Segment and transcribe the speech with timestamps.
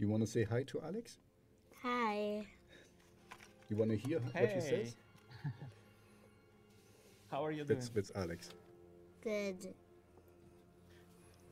[0.00, 1.18] You want to say hi to Alex?
[1.82, 2.46] Hi.
[3.68, 4.96] You want to hear what he says?
[7.30, 7.78] How are you doing?
[7.78, 8.48] That's, that's Alex.
[9.22, 9.74] Good.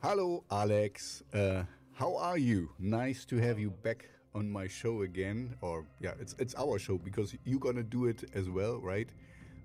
[0.01, 1.21] Hello, Alex.
[1.31, 1.61] Uh,
[1.93, 2.71] how are you?
[2.79, 5.55] Nice to have you back on my show again.
[5.61, 9.09] Or yeah, it's it's our show because you're gonna do it as well, right?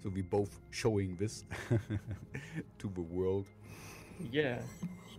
[0.03, 1.45] So we both showing this
[2.79, 3.47] to the world.
[4.31, 4.61] Yeah,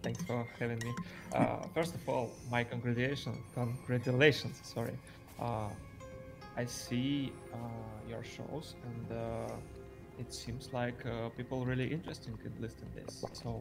[0.06, 0.94] thanks for having me.
[1.34, 4.62] Uh, first of all, my congratulations, congratulations.
[4.64, 4.96] Sorry,
[5.42, 5.70] uh,
[6.56, 7.58] I see uh,
[8.08, 13.26] your shows, and uh, it seems like uh, people really interested in listening this.
[13.34, 13.60] So,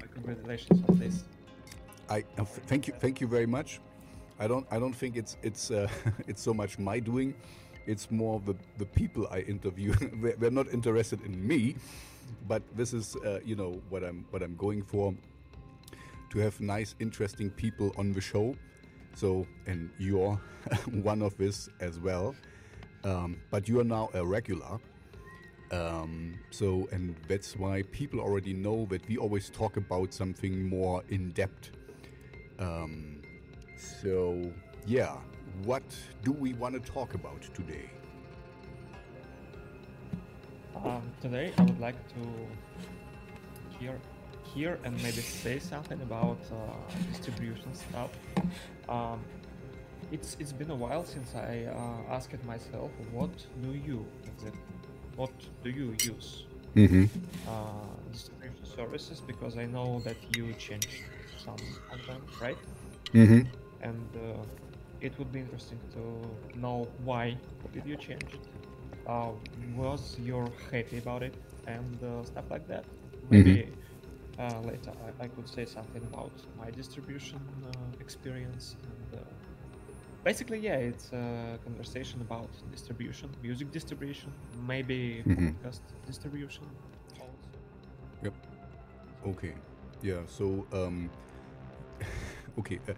[0.00, 1.24] my congratulations on this.
[2.08, 3.80] I f- thank you, thank you very much.
[4.40, 5.88] I don't, I don't think it's it's uh,
[6.26, 7.34] it's so much my doing.
[7.86, 9.92] It's more the the people I interview.
[10.40, 11.76] they're, not interested in me,
[12.48, 15.14] but this is you know what I'm what I'm going for.
[16.32, 18.56] To have nice, interesting people on the show.
[19.14, 20.40] So, and you're
[20.90, 22.34] one of this as well.
[23.04, 24.78] Um, but you are now a regular.
[25.72, 31.02] Um, so, and that's why people already know that we always talk about something more
[31.10, 31.72] in depth.
[32.58, 33.20] Um,
[33.76, 34.50] so,
[34.86, 35.18] yeah,
[35.64, 35.82] what
[36.24, 37.90] do we want to talk about today?
[40.82, 44.00] Um, today, I would like to hear,
[44.54, 46.56] hear and maybe say something about uh,
[47.08, 48.10] distribution stuff.
[48.88, 49.20] Um,
[50.10, 54.60] it's it's been a while since I uh, asked myself, what do you exactly,
[55.16, 57.04] what do you use Mm-hmm.
[57.46, 59.20] uh, distribution services?
[59.20, 61.02] Because I know that you changed
[61.36, 62.58] some of them, right?
[63.14, 63.42] Mm-hmm.
[63.80, 64.44] and uh,
[65.00, 67.36] it would be interesting to know why
[67.72, 68.46] did you change it
[69.06, 69.30] uh,
[69.74, 71.34] was you happy about it
[71.66, 72.84] and uh, stuff like that
[73.30, 73.68] maybe
[74.42, 79.24] uh, later I, I could say something about my distribution uh, experience and uh,
[80.24, 85.36] basically yeah it's a conversation about distribution music distribution maybe Mhm.
[85.38, 86.66] podcast distribution
[87.20, 87.36] also.
[88.22, 88.34] Yep.
[89.26, 89.54] Okay.
[90.02, 90.22] Yeah.
[90.26, 91.10] So, um,
[92.58, 92.78] okay.
[92.88, 92.94] Uh,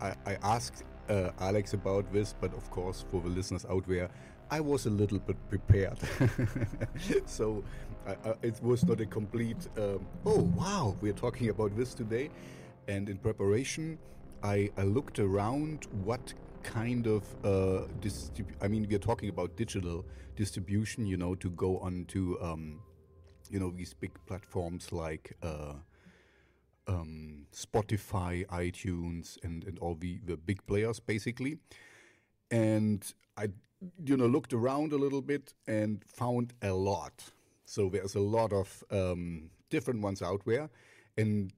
[0.00, 4.10] I, I asked uh, Alex about this, but of course, for the listeners out there,
[4.50, 5.98] I was a little bit prepared.
[7.26, 7.62] so,
[8.06, 12.30] I, I, it was not a complete, um, oh, wow, we're talking about this today.
[12.86, 13.98] And in preparation,
[14.42, 16.32] I, I looked around what
[16.62, 17.84] kind of uh,
[18.60, 20.04] I mean, we're talking about digital
[20.36, 22.40] distribution, you know, to go on to.
[22.40, 22.80] Um,
[23.50, 25.74] you know these big platforms like uh,
[26.86, 31.58] um, Spotify, iTunes, and and all the the big players basically.
[32.50, 33.04] And
[33.36, 33.48] I,
[34.04, 37.24] you know, looked around a little bit and found a lot.
[37.64, 40.70] So there's a lot of um, different ones out there,
[41.16, 41.52] and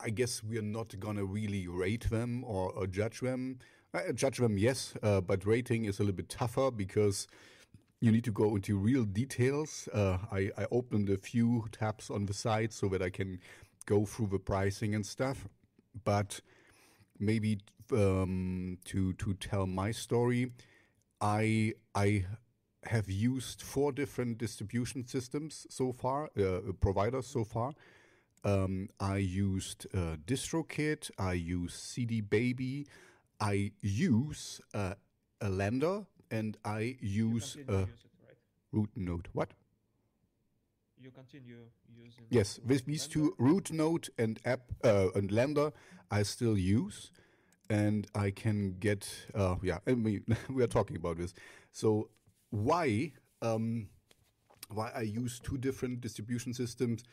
[0.00, 3.58] I guess we're not gonna really rate them or, or judge them.
[3.94, 7.26] Uh, judge them, yes, uh, but rating is a little bit tougher because
[8.00, 9.88] you need to go into real details.
[9.92, 13.40] Uh, I, I opened a few tabs on the site so that I can
[13.86, 15.48] go through the pricing and stuff.
[16.04, 16.40] But
[17.18, 17.60] maybe
[17.92, 20.52] um, to to tell my story,
[21.20, 22.24] I I
[22.84, 27.72] have used four different distribution systems so far, uh, providers so far.
[28.44, 32.86] Um, I used uh, DistroKid, I use CD Baby,
[33.40, 34.94] I use uh,
[35.40, 38.36] a LANDR, and I use uh, use it, right?
[38.72, 39.26] RouteNote.
[39.32, 39.52] What?
[41.06, 41.62] you continue
[41.94, 45.72] using Yes, with these two, RouteNote and app uh, and LANDR,
[46.10, 47.10] I still use,
[47.70, 49.08] and I can get.
[49.34, 51.34] Uh, yeah, I mean, we are talking about this.
[51.72, 52.10] So
[52.50, 53.12] why
[53.42, 53.88] um,
[54.68, 57.04] why I use two different distribution systems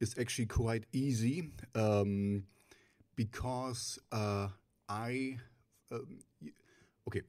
[0.00, 2.44] is actually quite easy um,
[3.16, 4.48] because uh,
[4.88, 5.38] I
[5.90, 6.20] um,
[7.08, 7.22] okay.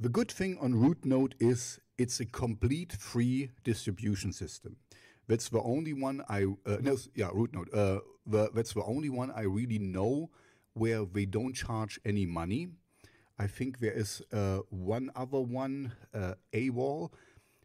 [0.00, 4.76] The good thing on RouteNote is it's a complete free distribution system.
[5.26, 7.74] That's the only one I uh, no yeah RouteNote.
[7.74, 10.30] Uh, the, that's the only one I really know
[10.78, 12.68] where they don't charge any money.
[13.38, 17.12] I think there is uh, one other one, uh, AWAL,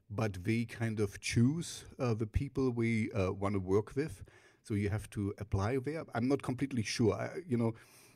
[0.10, 4.24] but they kind of choose uh, the people we uh, want to work with.
[4.64, 6.04] So you have to apply there.
[6.14, 7.14] I'm not completely sure.
[7.14, 7.74] I, you know,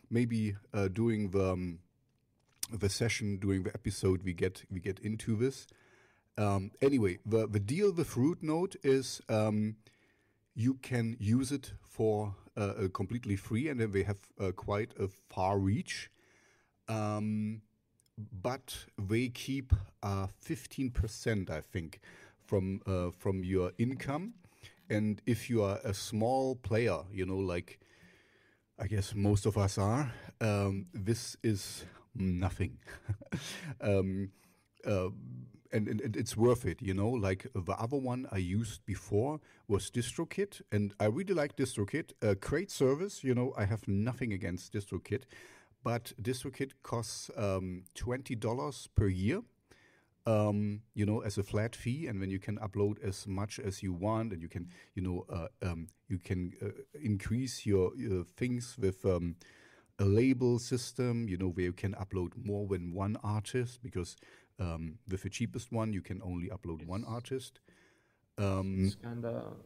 [0.09, 1.79] maybe uh, during the um,
[2.71, 5.67] the session, during the episode, we get we get into this.
[6.37, 9.77] Um, anyway, the the deal with RouteNote is um,
[10.53, 14.93] you can use it for uh, uh, completely free, and then they have uh, quite
[14.99, 16.09] a far reach.
[16.87, 17.61] Um,
[18.41, 21.99] but they keep uh, fifteen percent, I think,
[22.45, 24.33] from uh, from your income.
[24.89, 27.79] And if you are a small player, you know, like
[28.79, 32.77] I guess most of us are, um, this is nothing.
[33.81, 34.31] um,
[35.71, 37.09] and, and, and it's worth it, you know.
[37.09, 42.11] Like the other one I used before was DistroKid, and I really like DistroKid.
[42.21, 43.53] A great service, you know.
[43.57, 45.23] I have nothing against DistroKid,
[45.83, 49.41] but DistroKid costs um, twenty dollars per year,
[50.27, 53.81] um, you know, as a flat fee, and then you can upload as much as
[53.81, 56.67] you want, and you can, you know, uh, um, you can uh,
[57.01, 59.35] increase your, your things with um,
[59.99, 64.17] a label system, you know, where you can upload more than one artist because
[64.59, 67.59] um, with the cheapest one you can only upload one artist.
[68.37, 69.57] Um, It's kind of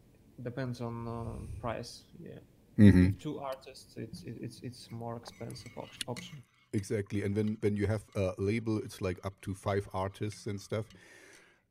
[0.41, 2.03] depends on uh, price.
[2.19, 2.39] Yeah,
[2.77, 3.19] mhm.
[3.19, 6.43] two artists, it's it- it's it's more expensive op- option.
[6.73, 10.59] Exactly, and when when you have a label, it's like up to five artists and
[10.59, 10.85] stuff.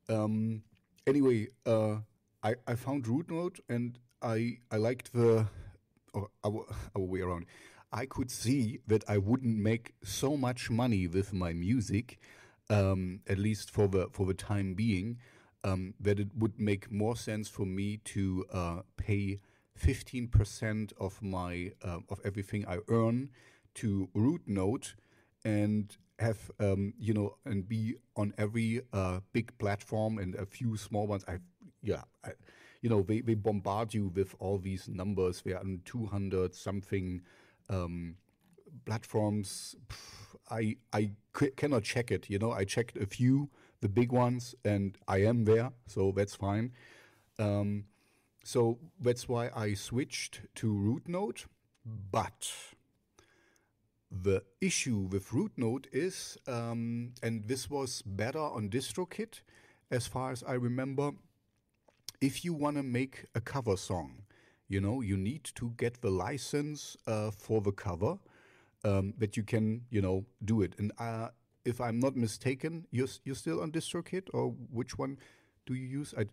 [0.09, 0.63] Um,
[1.07, 1.97] anyway, uh,
[2.43, 5.47] I I found RouteNote and I I liked the
[6.13, 6.65] or our,
[6.95, 7.45] our way around.
[7.91, 12.19] I could see that I wouldn't make so much money with my music,
[12.71, 15.19] um, at least for the for the time being.
[15.63, 19.39] Um, that it would make more sense for me to uh, pay
[19.75, 23.29] fifteen percent of my uh, of everything I earn
[23.75, 24.93] to RouteNote
[25.45, 30.77] and have um, you know and be on every uh, big platform and a few
[30.77, 31.23] small ones.
[31.27, 31.37] I
[31.83, 32.31] yeah, I,
[32.81, 35.43] you know they, they bombard you with all these numbers.
[35.45, 37.21] They're on two hundred something
[37.69, 38.15] um,
[38.85, 39.75] platforms.
[40.51, 42.29] I I c- cannot check it.
[42.29, 43.49] You know I checked a few,
[43.81, 46.73] the big ones, and I am there, so that's fine.
[47.39, 47.85] Um,
[48.43, 51.45] so that's why I switched to RouteNote,
[51.85, 52.51] but
[54.11, 59.41] the issue with RouteNote is, um, and this was better on DistroKid,
[59.89, 61.11] as far as I remember,
[62.19, 64.23] if you want to make a cover song,
[64.67, 68.17] you know, you need to get the license uh, for the cover
[68.83, 70.75] um, that you can, you know, do it.
[70.77, 71.29] And uh,
[71.65, 75.17] if I'm not mistaken, you're, you're still on DistroKid, or which one
[75.65, 76.13] do you use?
[76.17, 76.25] I,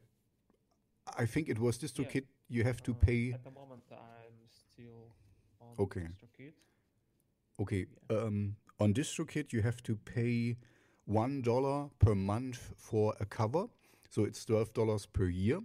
[1.16, 2.24] I think it was DistroKid.
[2.48, 3.32] You have to Uh, pay.
[3.32, 5.12] At the moment, I'm still
[5.60, 6.00] on Okay.
[6.00, 6.52] DistroKid.
[7.60, 7.86] Okay.
[8.10, 10.56] Um, on DistroKid, you have to pay
[11.04, 13.66] one dollar per month for a cover,
[14.10, 15.60] so it's twelve dollars per year.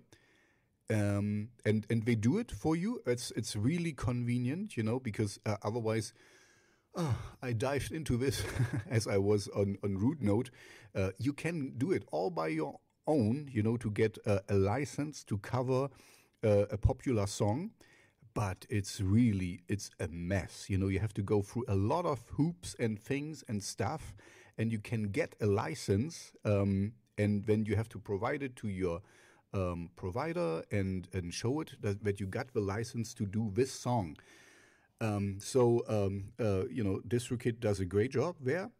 [0.89, 3.01] Um, and and they do it for you.
[3.05, 6.13] It's it's really convenient, you know, because uh, otherwise,
[6.95, 8.43] uh, I dived into this
[8.89, 10.49] as I was on on RouteNote.
[10.95, 14.55] Uh, you can do it all by your own, you know, to get a, a
[14.55, 15.89] license to cover
[16.43, 17.71] uh, a popular song
[18.33, 22.05] but it's really it's a mess you know you have to go through a lot
[22.05, 24.13] of hoops and things and stuff
[24.57, 28.67] and you can get a license um, and then you have to provide it to
[28.67, 29.01] your
[29.53, 33.71] um, provider and and show it that, that you got the license to do this
[33.71, 34.17] song
[35.03, 38.71] um, so um, uh, you know DistroKid does a great job there,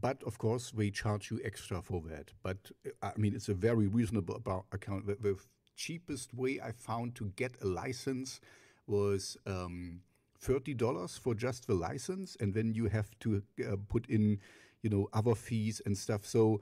[0.00, 2.32] but of course we charge you extra for that.
[2.42, 5.06] But uh, I mean it's a very reasonable about account.
[5.06, 5.36] The, the
[5.76, 8.40] cheapest way I found to get a license
[8.86, 10.00] was um,
[10.38, 14.38] thirty dollars for just the license, and then you have to uh, put in
[14.82, 16.24] you know other fees and stuff.
[16.24, 16.60] So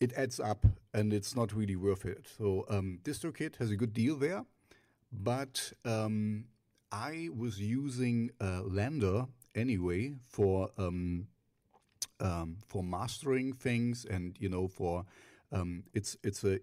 [0.00, 2.26] it adds up, and it's not really worth it.
[2.38, 4.44] So um, DistroKid has a good deal there,
[5.12, 6.46] but um,
[6.94, 11.26] I was using uh, LANDR anyway for um,
[12.20, 15.04] um, for mastering things, and you know, for
[15.52, 16.60] um, it's it's a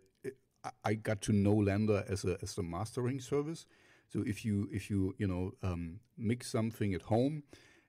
[0.64, 3.66] I- I got to know LANDR as a as a mastering service.
[4.10, 7.44] So if you if you you know um, mix something at home,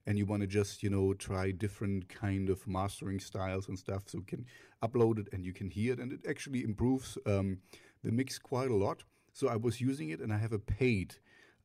[0.06, 4.04] and you want to just you know try different kind of mastering styles and stuff,
[4.06, 4.46] so you can
[4.82, 7.58] upload it and you can hear it, and it actually improves um,
[8.04, 9.04] the mix quite a lot.
[9.32, 11.16] So I was using it, and I have a paid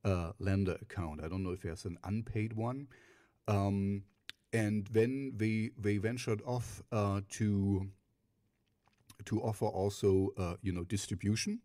[0.03, 1.23] uh, LANDR account.
[1.23, 2.87] I don't know if there's an unpaid one.
[3.47, 4.03] Um,
[4.53, 7.87] and then they they ventured off uh, to
[9.25, 11.59] to offer also uh, you know distribution.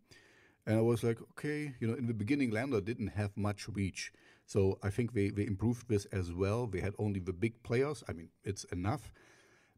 [0.65, 4.13] And I was like, okay, you know, in the beginning, LANDR didn't have much reach.
[4.45, 6.67] So I think they, they improved this as well.
[6.67, 8.01] They had only the big players.
[8.07, 9.11] I mean, it's enough.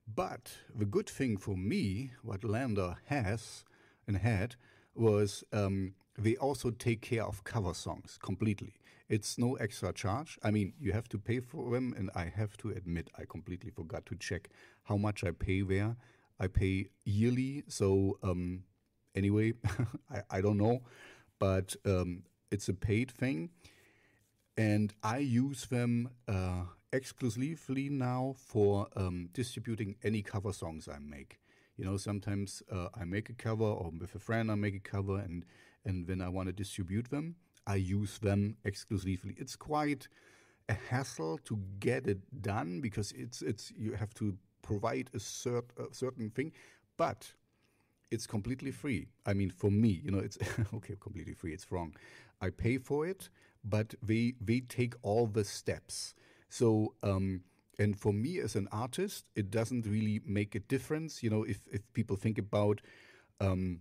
[0.08, 3.64] But the good thing for me, what LANDR has
[4.08, 4.56] and had,
[4.94, 8.74] was um, they also take care of cover songs completely.
[9.08, 10.40] It's no extra charge.
[10.44, 13.70] I mean, you have to pay for them, and I have to admit, I completely
[13.70, 14.50] forgot to check
[14.84, 15.96] how much I pay there.
[16.40, 18.64] I pay yearly, so um,
[19.14, 19.54] anyway,
[20.12, 20.82] I, I don't know,
[21.40, 23.52] but um, it's a paid thing
[24.58, 31.40] and I use them uh, exclusively now for um, distributing any cover songs I make.
[31.78, 34.80] You know, sometimes uh, I make a cover, or with a friend I make a
[34.80, 35.44] cover, and
[35.86, 37.36] and when I want to distribute them,
[37.68, 39.36] I use them exclusively.
[39.38, 40.08] It's quite
[40.70, 45.66] a hassle to get it done because it's it's you have to provide a, cert,
[45.78, 46.52] a certain thing,
[46.98, 47.32] but
[48.12, 49.08] it's completely free.
[49.26, 50.38] I mean, for me, you know, it's
[50.74, 51.54] okay, completely free.
[51.54, 51.96] It's wrong.
[52.42, 53.30] I pay for it,
[53.64, 56.14] but they they take all the steps.
[56.50, 57.42] So, um,
[57.80, 61.24] and for me as an artist, it doesn't really make a difference.
[61.24, 62.82] You know, if if people think about
[63.40, 63.80] um,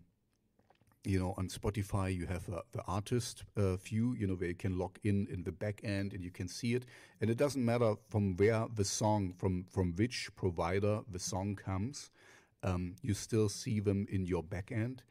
[1.04, 4.54] you know, on Spotify, you have uh, the artist uh, view, you know, where you
[4.54, 6.84] can log in in the back end and you can see it.
[7.20, 12.10] And it doesn't matter from where the song, from, from which provider the song comes,
[12.62, 15.02] um, you still see them in your back end.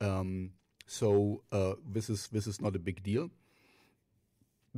[0.00, 0.50] Um,
[0.86, 3.30] so uh, this is this is not a big deal.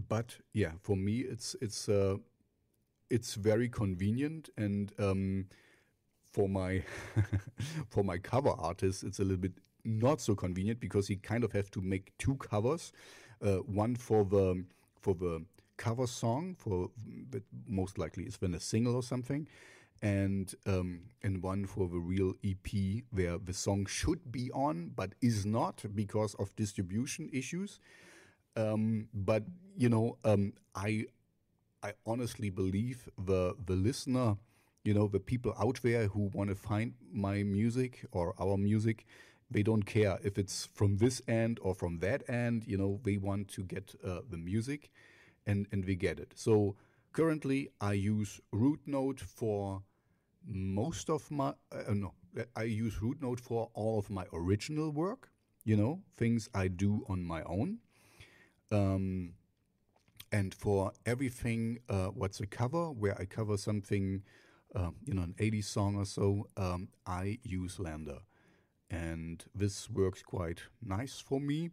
[0.09, 2.17] But yeah, for me, it's it's uh,
[3.11, 5.47] it's very convenient and um,
[6.33, 6.83] for my
[7.89, 9.53] for my cover artist, it's a little bit
[9.85, 12.93] not so convenient because you kind of have to make two covers,
[13.45, 14.65] uh, one for the
[15.01, 15.45] for the
[15.77, 16.91] cover song for
[17.31, 19.49] that most likely is then a single or something,
[20.03, 25.15] and um, and one for the real EP where the song should be on but
[25.21, 27.81] is not because of distribution issues.
[28.57, 29.45] Um, but
[29.77, 31.07] you know, um, I
[31.83, 34.37] I honestly believe the the listener,
[34.85, 39.07] you know, the people out there who want to find my music or our music
[39.53, 42.65] they don't care if it's from this end or from that end.
[42.67, 44.91] You know, they want to get uh, the music,
[45.47, 46.33] and and we get it.
[46.35, 46.77] So
[47.13, 49.83] currently, I use Root RouteNote for
[50.47, 52.15] most of my uh, no,
[52.57, 55.31] I use Root RouteNote for all of my original work.
[55.65, 57.79] You know, things I do on my own.
[58.73, 59.35] Um,
[60.33, 64.23] and for everything, uh, what's a cover, where I cover something,
[64.75, 68.21] uh, you know, an 80s song or so, um, I use LANDR
[68.93, 71.71] and this works quite nice for me.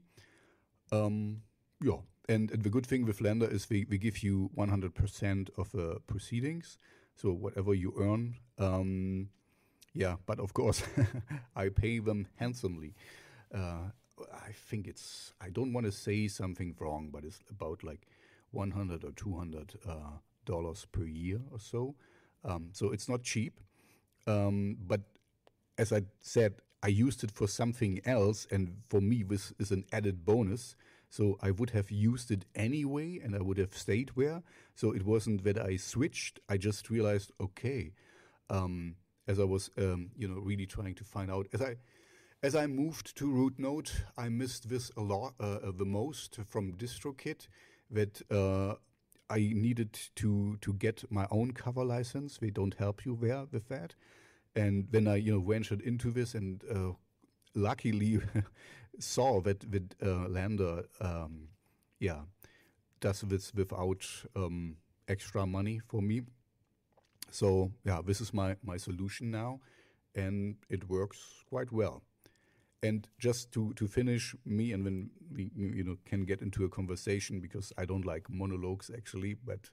[0.91, 1.41] Um,
[1.81, 1.97] yeah,
[2.27, 5.91] and, and, the good thing with LANDR is we, we give you 100% of the
[5.91, 6.77] uh, proceedings,
[7.15, 8.35] so whatever you earn.
[8.57, 9.29] Um,
[9.93, 10.81] yeah, but of course,
[11.55, 12.95] I pay them handsomely.
[13.53, 13.91] Uh,
[14.33, 18.07] I think it's, I don't want to say something wrong, but it's about like
[18.51, 19.93] 100 or 200 uh,
[20.45, 21.95] dollars per year or so.
[22.43, 23.59] Um, so it's not cheap.
[24.25, 25.01] Um, but
[25.77, 29.85] as I said, I used it for something else, and for me, this is an
[29.91, 30.75] added bonus.
[31.09, 34.43] So I would have used it anyway, and I would have stayed where.
[34.75, 36.39] So it wasn't that I switched.
[36.47, 37.93] I just realized, okay,
[38.49, 38.95] um,
[39.27, 41.77] as I was, um, you know, really trying to find out as I.
[42.41, 46.71] As I moved to RouteNote, I missed this a lot, uh, uh the most from
[46.71, 47.49] DistroKid,
[47.91, 48.75] that uh,
[49.29, 52.37] I needed to to get my own cover license.
[52.37, 53.95] They don't help you there with that.
[54.55, 56.91] And then I, you know, ventured into this and uh,
[57.55, 58.21] luckily
[58.99, 61.49] saw that that uh, LANDR, um,
[61.99, 62.21] yeah,
[62.99, 64.77] does this without um,
[65.07, 66.21] extra money for me.
[67.31, 69.59] So yeah, this is my my solution now,
[70.15, 72.03] and it works quite well.
[72.81, 76.69] And just to to finish me, and then we you know can get into a
[76.69, 79.69] conversation because I don't like monologues actually, but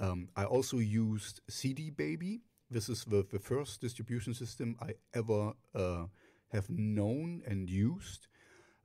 [0.00, 2.42] um, I also used CD Baby
[2.72, 6.06] this is the, the first distribution system I ever uh,
[6.52, 8.28] have known and used.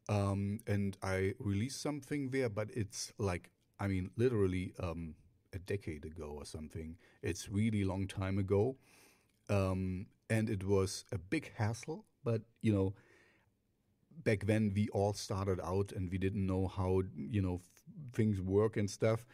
[0.09, 5.15] Um, and I released something there, but it's like, I mean, literally um,
[5.53, 6.97] a decade ago or something.
[7.21, 8.77] It's really long time ago.
[9.49, 12.93] Um, and it was a big hassle, but, you know,
[14.23, 17.61] back then we all started out and we didn't know how, you know,
[18.13, 19.25] things work and stuff.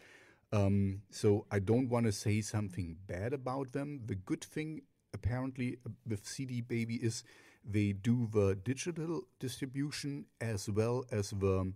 [0.53, 4.01] Um, so I don't want to say something bad about them.
[4.05, 7.23] The good thing, apparently, uh, with CD Baby is
[7.65, 11.73] they do the digital distribution as well as the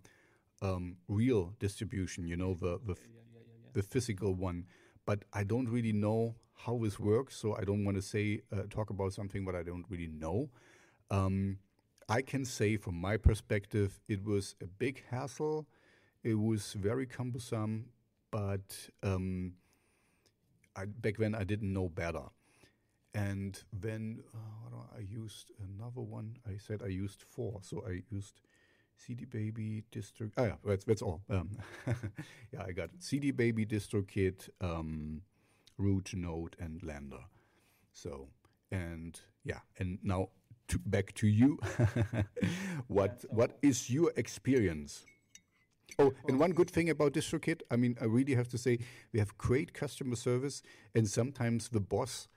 [0.61, 2.27] um, real distribution.
[2.27, 4.65] You know, the the, yeah, yeah, yeah, the, physical one.
[5.07, 8.63] But I don't really know how this works, so I don't want to say uh,
[8.69, 10.49] talk about something what I don't really know.
[11.09, 11.57] Um,
[12.09, 15.65] I can say from my perspective, it was a big hassle.
[16.23, 17.85] It was very cumbersome
[18.31, 19.53] but um,
[20.75, 22.23] I, back then I didn't know better.
[23.13, 26.37] And then uh, I used another one.
[26.47, 28.41] I said I used four, so I used
[28.95, 30.31] CD Baby Distro.
[30.37, 31.21] Ah, yeah, that's that's all.
[31.29, 31.49] Um,
[32.53, 32.89] yeah, I got.
[32.99, 35.21] CD Baby DistroKid, um,
[35.79, 37.23] RouteNote, and LANDR.
[37.93, 38.27] So
[38.71, 40.29] and yeah, and now
[40.67, 41.59] to, back to you.
[42.87, 45.05] what what is your experience?
[45.99, 48.79] Oh, and one good thing about DistroKid, I mean, I really have to say,
[49.13, 50.61] we have great customer service,
[50.93, 52.27] and sometimes the boss,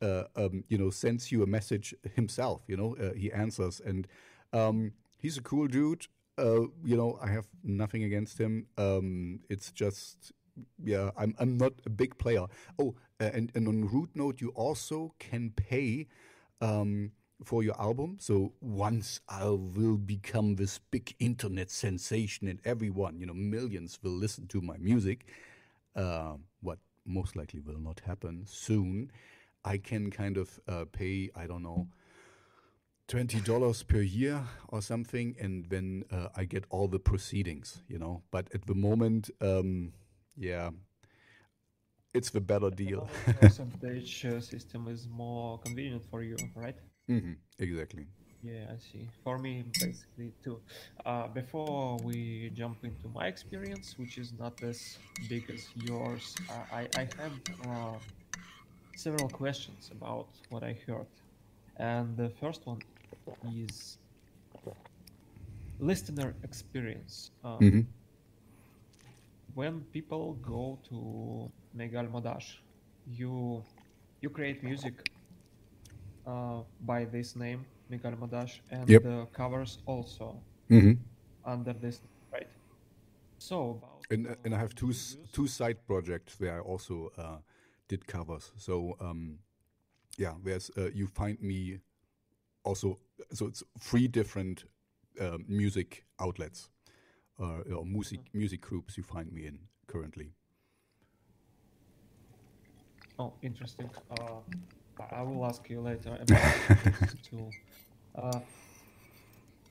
[0.00, 2.62] uh, um, you know, sends you a message himself.
[2.68, 4.06] You know, uh, he answers, and
[4.52, 6.06] um, he's a cool dude.
[6.36, 8.66] Uh, you know, I have nothing against him.
[8.76, 10.32] Um, it's just
[10.82, 12.46] yeah, I'm I'm not a big player.
[12.78, 16.06] Oh, and and on RouteNote, you also can pay.
[16.60, 17.12] Um,
[17.44, 18.16] for your album.
[18.20, 24.12] So once I will become this big internet sensation and everyone, you know, millions will
[24.12, 25.26] listen to my music,
[25.94, 29.10] uh, what most likely will not happen soon,
[29.64, 31.88] I can kind of uh, pay, I don't know,
[33.08, 38.22] $20 per year or something, and then uh, I get all the proceedings, you know.
[38.30, 39.92] But at the moment, um,
[40.36, 40.70] yeah,
[42.12, 43.08] it's the better deal.
[43.40, 46.76] percentage uh, system is more convenient for you, right?
[47.08, 48.08] Hmm exactly.
[48.42, 49.10] Yeah, I see.
[49.24, 50.60] For me, basically, too.
[51.04, 54.98] Uh, before we jump into my experience, which is not as
[55.28, 57.34] big as yours, uh, I, I have
[57.64, 57.98] uh,
[58.94, 61.06] several questions about what I heard.
[61.76, 62.82] And the first one
[63.42, 63.98] is
[65.78, 67.30] listener experience.
[67.42, 67.86] Uh, hmm
[69.54, 72.58] when people go to Megal Modash,
[73.06, 73.64] you
[74.20, 75.04] you create music
[76.28, 79.02] uh, by this name, Megal Modash, and Yep.
[79.02, 80.92] the covers also hmm
[81.44, 82.00] under this,
[82.32, 82.48] right?
[83.38, 86.60] So about And uh, and I uh, have two s- two side projects where I
[86.60, 87.38] also uh,
[87.88, 88.52] did covers.
[88.56, 89.38] So um,
[90.18, 91.80] yeah, there's uh, you find me
[92.64, 92.98] also.
[93.32, 94.64] So it's three different
[95.20, 96.70] uh, music outlets
[97.40, 100.32] uh, or music music groups you find me in currently.
[103.18, 103.90] Oh, interesting.
[104.10, 104.40] Uh,
[105.00, 106.56] I- will ask you later about
[106.98, 107.54] this too.
[108.14, 108.40] Uh,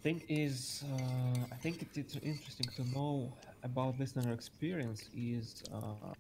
[0.04, 5.10] thing is, uh, I think it, it's interesting to know about listener experience.
[5.14, 6.14] Is uh,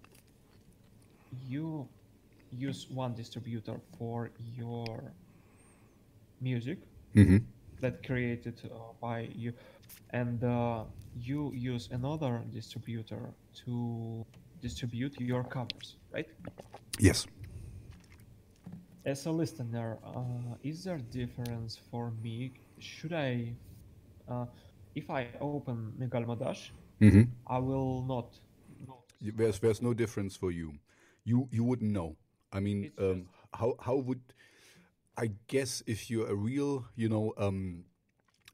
[1.31, 1.89] you
[2.51, 5.13] use one distributor for your
[6.39, 6.79] music
[7.13, 7.37] hmm
[7.81, 9.53] that created uh, by you,
[10.11, 10.83] and uh,
[11.13, 13.33] you use another distributor
[13.65, 14.23] to
[14.61, 16.27] distribute your covers, right?
[16.99, 17.27] Yes.
[19.07, 22.53] As a listener, uh, is there difference for me?
[22.79, 23.55] Should I,
[24.27, 24.45] uh,
[24.95, 28.39] if I open Megalmadash, hmm I will not
[28.87, 29.17] notice.
[29.21, 30.73] There's there's no difference for you.
[31.25, 32.17] You you wouldn't know.
[32.53, 34.21] I mean, um, how how would
[35.17, 37.85] I guess if you're a real, you know, um,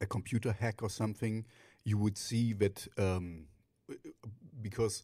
[0.00, 1.46] a computer hack or something,
[1.84, 3.46] you would see that um,
[4.62, 5.02] because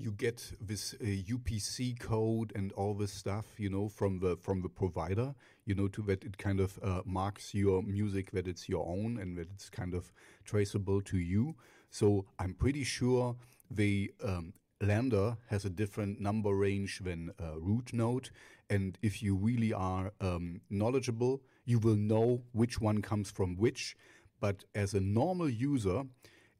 [0.00, 4.62] you get this uh, UPC code and all this stuff, you know, from the from
[4.62, 5.34] the provider,
[5.66, 9.18] you know, to that it kind of uh, marks your music that it's your own
[9.18, 10.10] and that it's kind of
[10.44, 11.54] traceable to you.
[11.90, 13.36] So I'm pretty sure
[13.70, 18.30] the um, LANDR has a different number range than uh, RouteNote,
[18.70, 23.96] and if you really are um, knowledgeable, you will know which one comes from which.
[24.40, 26.04] But as a normal user,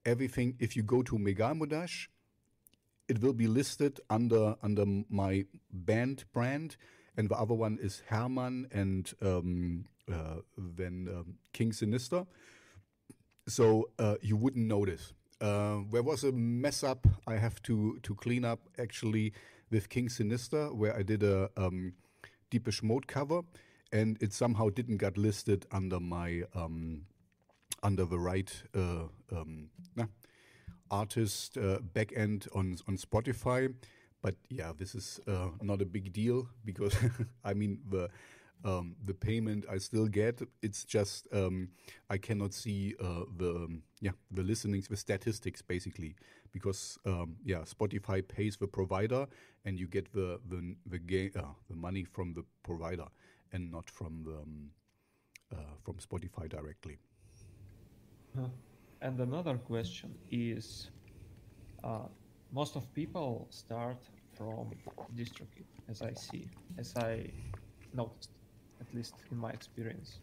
[0.05, 2.09] everything if you go to Megalmodash,
[3.11, 6.77] it will be listed under under my band brand,
[7.17, 12.25] and the other one is Hermann and um, uh, then um, King Sinister.
[13.49, 15.13] So uh, you wouldn't notice.
[15.41, 19.33] Uh, there was a mess up I have to to clean up actually
[19.71, 21.95] with King Sinister, where I did a um,
[22.51, 23.43] Depeche Mode cover,
[23.93, 27.07] and it somehow didn't get listed under my um,
[27.83, 30.07] under the right uh, um, nah,
[30.91, 33.73] artist uh, back on on Spotify.
[34.23, 36.95] But yeah, this is uh, not a big deal because
[37.45, 38.09] I mean the
[38.65, 40.43] um, the payment I still get.
[40.63, 41.71] It's just um,
[42.11, 46.17] I cannot see uh, the yeah the listenings, the statistics basically
[46.53, 49.27] because um, yeah Spotify pays the provider
[49.65, 53.07] and you get the the the, ga- uh, the money from the provider
[53.53, 54.71] and not from the um,
[55.53, 56.99] uh, from Spotify directly.
[58.39, 58.49] Uh,
[59.03, 60.91] And another question is,
[61.83, 62.07] uh,
[62.53, 63.97] most of people start
[64.37, 64.71] from
[65.17, 67.31] DistroKid, as I see, as I
[67.95, 68.31] noticed,
[68.81, 70.19] at least in my experience.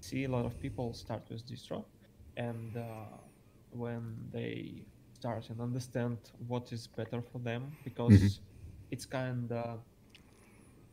[0.00, 1.84] See a lot of people start with distro,
[2.36, 2.82] and uh,
[3.70, 4.82] when they
[5.14, 6.18] start and understand
[6.48, 8.40] what is better for them, because
[8.90, 9.80] it's kind of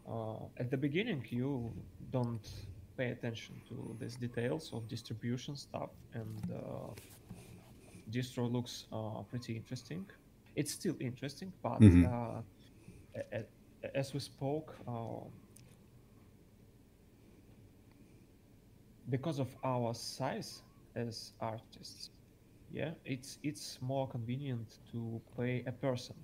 [0.10, 1.72] uh, at the beginning you
[2.12, 2.48] don't
[2.98, 6.92] pay attention to these details of distribution stuff and uh,
[8.10, 10.08] distro looks uh, pretty interesting
[10.56, 12.06] it's still interesting but Mhm.
[12.06, 12.42] uh,
[13.96, 15.26] as we spoke uh,
[19.10, 20.64] because of our size
[20.96, 22.12] as artists
[22.70, 26.16] yeah it's it's more convenient to pay a person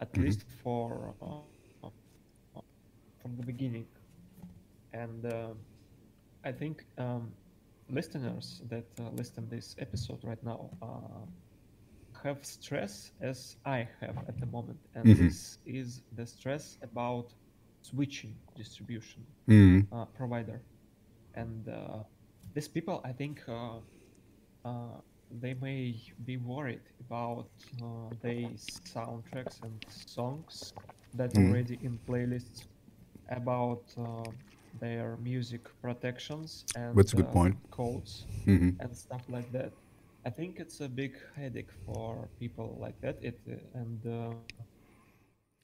[0.00, 0.42] at Mhm.
[0.42, 1.80] least for uh,
[3.20, 3.86] from the beginning
[4.92, 5.54] and uh,
[6.44, 7.32] i think um,
[7.88, 11.26] listeners that uh, listen this episode right now uh,
[12.22, 15.16] have stress as I have at the moment, and Mhm.
[15.16, 17.32] this is the stress about
[17.82, 19.88] switching distribution Mhm.
[19.92, 20.62] uh, provider.
[21.34, 22.04] And uh,
[22.54, 23.80] these people, I think, uh,
[24.64, 27.50] uh, they may be worried about
[27.82, 30.74] uh, their soundtracks and songs
[31.14, 31.38] that Mhm.
[31.38, 32.66] already in playlists,
[33.30, 34.30] about uh,
[34.80, 37.56] their music protections and That's a good uh, point.
[37.70, 38.76] codes Mhm.
[38.80, 39.72] and stuff like that.
[40.24, 43.16] I think it's a big headache for people like that.
[43.22, 44.34] It uh, and uh,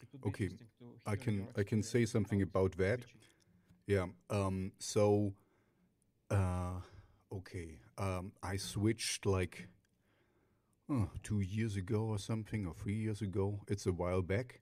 [0.00, 0.48] it would Okay,
[1.06, 3.00] I can I can say something about that.
[3.86, 4.06] Yeah.
[4.30, 4.72] Um.
[4.78, 5.34] So,
[6.30, 6.80] uh,
[7.30, 7.78] okay.
[7.98, 8.32] Um.
[8.42, 9.68] I switched like
[10.90, 13.60] uh, two years ago or something, or three years ago.
[13.68, 14.60] It's a while back.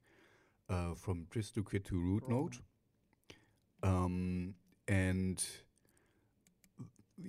[0.68, 2.60] Uh, from DistroKid to RouteNote.
[3.82, 4.54] Um.
[4.88, 5.44] And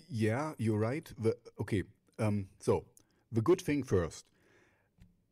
[0.09, 1.11] yeah, you're right.
[1.17, 1.83] The okay.
[2.19, 2.47] Um.
[2.59, 2.85] So
[3.31, 4.25] the good thing first.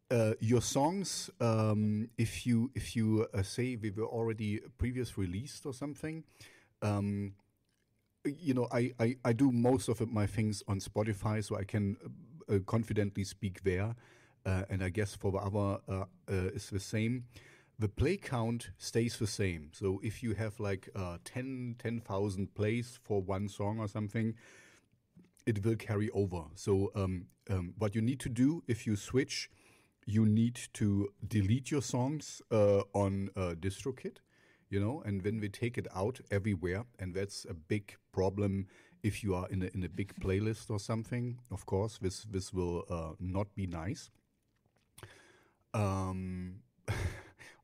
[0.09, 5.65] Uh, your songs, um, if you if you uh, say they were already previous released
[5.65, 6.25] or something,
[6.81, 7.31] um,
[8.25, 11.97] you know, I, I, I do most of my things on Spotify, so I can
[12.49, 13.95] uh, confidently speak there.
[14.45, 17.25] Uh, and I guess for the other uh, uh, is the same.
[17.81, 19.71] The play count stays the same.
[19.73, 24.35] So if you have like uh, 10 10,000 plays for one song or something,
[25.47, 26.43] it will carry over.
[26.53, 29.49] So um, um, what you need to do if you switch,
[30.05, 34.17] you need to delete your songs uh, on uh, DistroKid,
[34.69, 38.67] you know, and then we take it out everywhere, and that's a big problem
[39.01, 41.39] if you are in a in a big playlist or something.
[41.49, 44.11] Of course, this this will uh, not be nice.
[45.73, 46.61] Um,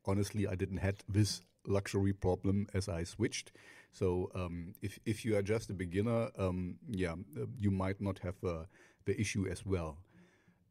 [0.08, 3.52] honestly, I didn't had this luxury problem as I switched.
[3.92, 7.16] So um, if if you are just a beginner, um, yeah,
[7.58, 8.66] you might not have uh,
[9.06, 9.98] the issue as well.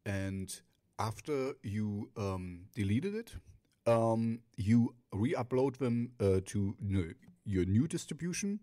[0.05, 0.61] And
[0.99, 3.35] after you um, deleted it,
[3.85, 6.75] um, you re-upload them uh, to
[7.45, 8.59] your new distribution,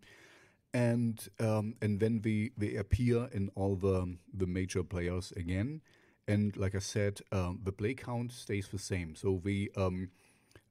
[0.73, 5.81] and um, and then they they appear in all the the major players again.
[6.27, 9.15] And like I said, um, the play count stays the same.
[9.15, 9.71] So we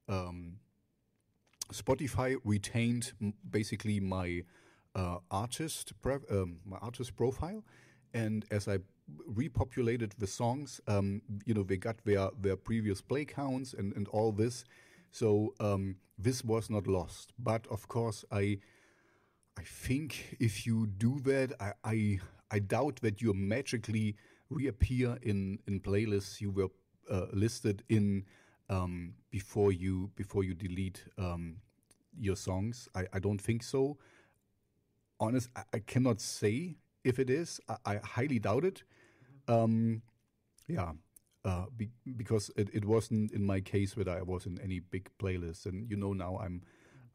[0.07, 0.59] um,
[1.71, 3.13] Spotify retained
[3.49, 4.43] basically my
[4.95, 5.93] uh, artist
[6.29, 7.63] um, my artist profile,
[8.13, 8.79] and as I
[9.29, 14.07] repopulated the songs, um, you know, they got their their previous play counts and and
[14.09, 14.65] all this.
[15.11, 17.33] So um, this was not lost.
[17.39, 18.59] But of course, I
[19.57, 22.19] I think if you do that, I I,
[22.51, 24.15] I doubt that you magically
[24.49, 26.69] reappear in in playlists you were
[27.09, 28.25] uh, listed in
[28.73, 31.57] um, before you before you delete um,
[32.19, 32.89] your songs.
[32.95, 33.97] I, I don't think so.
[35.19, 37.59] Honest, I, I cannot say if it is.
[37.69, 38.83] I, I highly doubt it.
[39.47, 40.01] Um,
[40.67, 40.91] yeah,
[41.45, 45.09] uh, be, because it, it wasn't in my case that I was in any big
[45.19, 46.63] playlist, and you know now I'm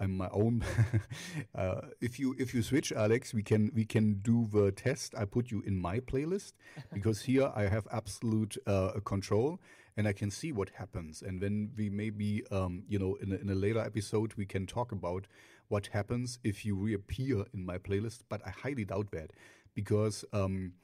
[0.01, 0.65] I'm my own.
[1.55, 5.15] uh, if you if you switch, Alex, we can we can do the test.
[5.17, 6.53] I put you in my playlist
[6.93, 9.61] because here I have absolute uh, control
[9.99, 11.23] and I can see what happens.
[11.23, 14.67] And then we maybe um, you know in a, in a later episode we can
[14.67, 15.29] talk about
[15.69, 18.23] what happens if you reappear in my playlist.
[18.31, 19.33] But I highly doubt that
[19.75, 20.25] because.
[20.33, 20.75] Um,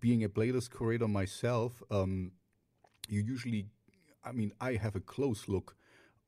[0.00, 2.32] being a playlist curator myself, um,
[3.08, 3.66] you usually,
[4.24, 5.76] I mean, I have a close look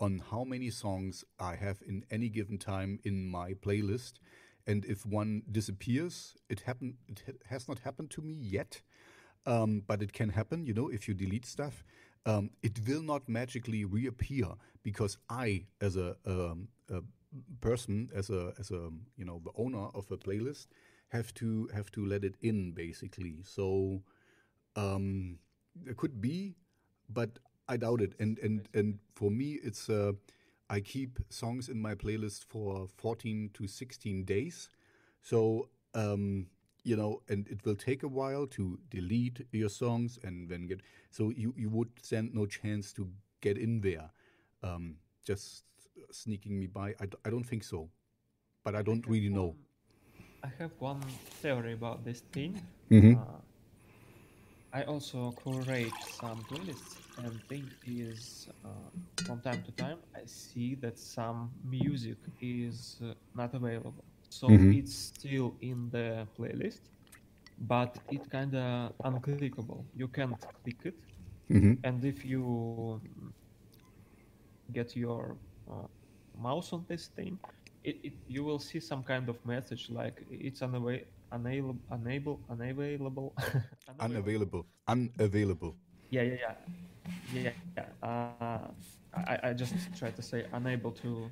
[0.01, 4.15] on how many songs I have in any given time in my playlist,
[4.67, 8.83] and if one disappears, it happen it ha- has not happened to me yet,
[9.47, 10.65] um, but it can happen.
[10.65, 11.85] You know, if you delete stuff,
[12.27, 14.47] um, it will not magically reappear
[14.83, 17.01] because I, as a, um, a
[17.61, 20.67] person, as a as a you know the owner of a playlist,
[21.09, 23.37] have to have to let it in basically.
[23.45, 24.03] So
[24.77, 25.39] um,
[25.87, 26.57] it could be,
[27.09, 28.15] but I doubt it.
[28.19, 30.13] And and and for me, it's uh,
[30.71, 34.69] I keep songs in my playlist for 14 to 16 days.
[35.23, 36.47] So um,
[36.89, 40.81] you know, and it will take a while to delete your songs and then get.
[41.11, 43.09] So you you would stand no chance to
[43.41, 44.11] get in there.
[44.63, 45.65] Um, just
[46.11, 47.91] sneaking me by, I, d- I don't think so,
[48.65, 49.57] but I don't really know.
[50.43, 52.61] I have one theory about this thing.
[52.91, 53.13] Mhm.
[53.15, 53.41] Uh,
[54.73, 58.91] I also curate some playlists, and thing is, uh,
[59.25, 64.05] from time to time, I see that some music is uh, not available.
[64.29, 64.71] So Mhm.
[64.71, 66.91] it's still in the playlist,
[67.59, 69.87] but it kind of unclickable.
[69.95, 70.95] You can't click it,
[71.51, 73.01] hmm and if you
[74.63, 75.39] get your
[75.71, 75.87] uh,
[76.37, 77.39] mouse on this thing,
[77.83, 83.35] it, it you will see some kind of message like it's unava- unable, unable, unavailable,
[83.89, 85.77] Unavailable, unavailable.
[86.11, 86.35] Yeah, yeah,
[87.33, 87.53] yeah, yeah.
[87.77, 87.85] yeah.
[88.03, 88.49] Uh,
[88.99, 91.31] I, I just tried to say unable to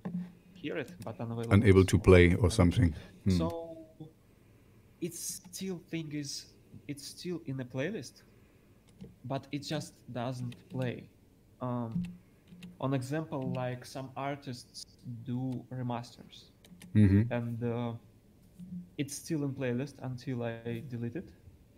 [0.56, 1.72] hear it, but unavailable.
[1.72, 2.94] Unable to play or something.
[3.24, 3.48] Hmm.
[3.48, 4.10] So
[5.00, 6.46] it's still thing is
[6.88, 8.22] it's still in the playlist,
[9.24, 11.10] but it just doesn't play.
[11.60, 12.00] Um,
[12.80, 16.50] on example, like some artists do remasters,
[16.94, 17.92] hmm and uh,
[18.98, 21.14] it's still in playlist until I delete it.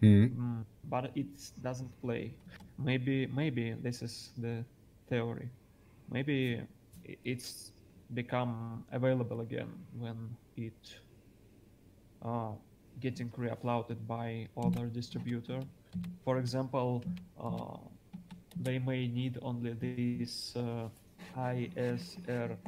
[0.03, 1.29] hmm Mm, but it
[1.61, 2.37] doesn't play.
[2.79, 4.65] Maybe maybe this is the
[5.09, 5.51] theory.
[6.11, 6.63] Maybe
[7.25, 7.73] it's
[8.15, 9.69] become available again
[9.99, 11.01] when it
[12.23, 12.51] uh,
[13.01, 15.61] getting re-uploaded by other distributor.
[16.25, 17.03] For example,
[17.41, 17.79] uh,
[18.61, 20.89] they may need only this uh,
[21.37, 22.59] ISRC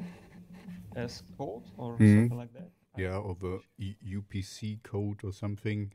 [1.39, 2.05] code or Mhm.
[2.05, 2.71] something like that.
[2.97, 3.61] Yeah, or the.
[3.79, 5.93] E- UPC code or something.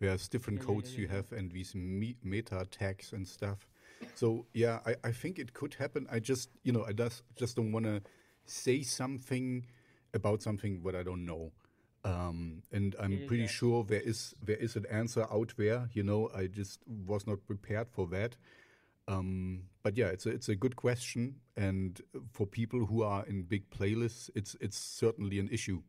[0.00, 3.68] There's different Yeah, yeah, codes yeah, you have and these me- meta tags and stuff.
[4.14, 6.06] So yeah, I, I think it could happen.
[6.10, 8.02] I just you know I just just don't want to
[8.48, 9.66] say something
[10.14, 11.52] about something what I don't know.
[12.04, 13.48] Um, and I'm pretty yeah.
[13.48, 15.88] sure there is there is an answer out there.
[15.92, 18.36] You know, I just was not prepared for that.
[19.08, 23.42] Um, but yeah, it's a, it's a good question, and for people who are in
[23.42, 25.82] big playlists, it's it's certainly an issue.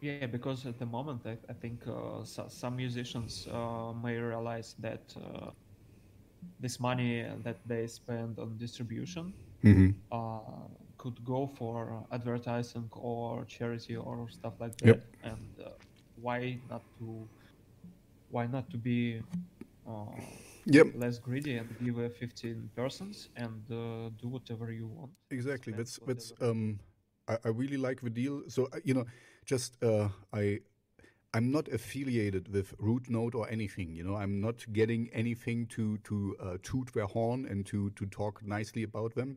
[0.00, 4.74] Yeah, because at the moment, I, I think uh, so, some musicians uh, may realize
[4.80, 5.50] that uh,
[6.60, 10.38] this money that they spend on distribution hmm uh,
[11.04, 14.88] could go for advertising or charity or stuff like that.
[14.88, 15.04] Yep.
[15.22, 15.70] And uh,
[16.16, 17.28] why not to
[18.30, 19.22] why not to be
[19.86, 20.06] uh,
[20.66, 20.86] Yep.
[20.96, 25.12] less greedy and give a 15 persons and uh, do whatever you want?
[25.30, 25.72] Exactly.
[25.72, 26.80] spend That's that's um,
[27.28, 28.42] I, I really like the deal.
[28.48, 29.04] So uh, you know,
[29.44, 30.60] just uh, I,
[31.34, 33.94] I'm not affiliated with RouteNote or anything.
[33.94, 38.06] You know, I'm not getting anything to to uh, toot their horn and to to
[38.06, 39.36] talk nicely about them.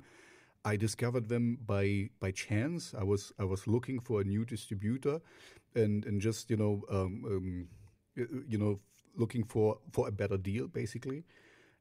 [0.67, 2.93] I discovered them by by chance.
[2.99, 5.21] I was I was looking for a new distributor,
[5.75, 7.67] and and just you know um, um,
[8.47, 8.79] you know
[9.15, 11.23] looking for for a better deal basically,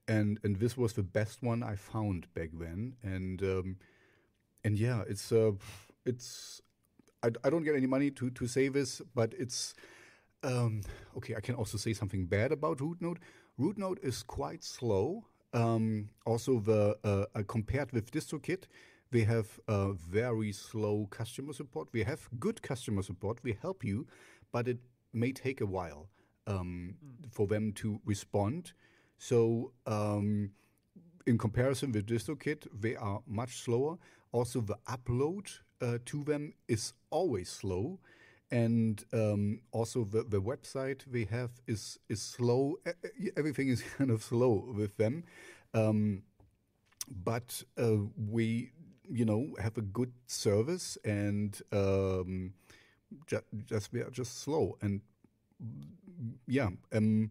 [0.07, 3.43] and and this was the best one I found back then, and.
[3.43, 3.77] Um,
[4.67, 5.53] and yeah, it's uh,
[6.05, 6.61] it's
[7.23, 9.75] I, I don't get any money to to say this, but it's
[10.43, 10.81] um,
[11.17, 11.37] okay.
[11.37, 13.19] I can also say something bad about RouteNote.
[13.61, 15.25] RouteNote is quite slow.
[15.53, 18.65] Um, also, the uh, uh, compared with DistroKid,
[19.13, 21.89] we have uh, very slow customer support.
[21.93, 23.39] We have good customer support.
[23.43, 24.07] We help you,
[24.53, 24.79] but it
[25.13, 26.09] may take a while
[26.47, 26.95] um,
[27.31, 28.73] for them to respond.
[29.19, 29.73] So.
[29.87, 30.51] Um,
[31.27, 33.99] in comparison with DistroKid, they are much slower.
[34.33, 37.99] Also, the upload uh, to them is always slow,
[38.51, 42.77] and um, also the, the website they have is is slow.
[43.37, 45.25] Everything is kind of slow with them,
[45.75, 46.23] um,
[47.25, 47.97] but uh,
[48.29, 48.71] we,
[49.11, 52.55] you know, have a good service, and um,
[53.27, 55.01] ju- just we are just slow, and
[56.47, 57.31] yeah, um,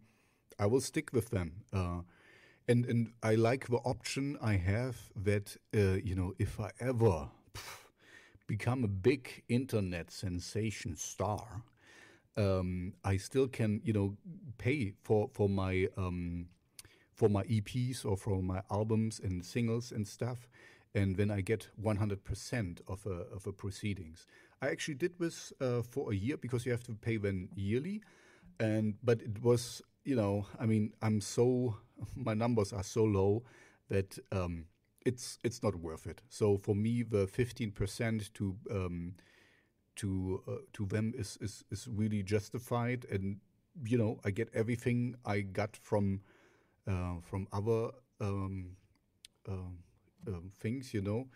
[0.60, 1.64] I will stick with them.
[1.74, 2.02] Uh,
[2.68, 7.30] and and I like the option I have that uh, you know if I ever
[7.54, 7.85] pff,
[8.48, 11.64] become a big internet sensation star,
[12.38, 14.18] um, I still can you know
[14.58, 16.48] pay for for my um,
[17.14, 20.50] for my EPs or for my albums and singles and stuff,
[20.94, 24.28] and then I get 100% of a, of a proceedings.
[24.62, 28.02] I actually did this uh, for a year because you have to pay them yearly,
[28.60, 31.78] and but it was you know I mean I'm so
[32.16, 33.44] my numbers are so low
[33.90, 34.66] that um,
[35.06, 36.22] it's it's not worth it.
[36.30, 39.14] So for me, the 15% to um,
[39.98, 43.38] to uh, to them is, is is really justified, and
[43.86, 46.22] you know I get everything I got from
[46.88, 48.76] uh, from other um,
[49.48, 50.94] um, things.
[50.94, 51.28] You know,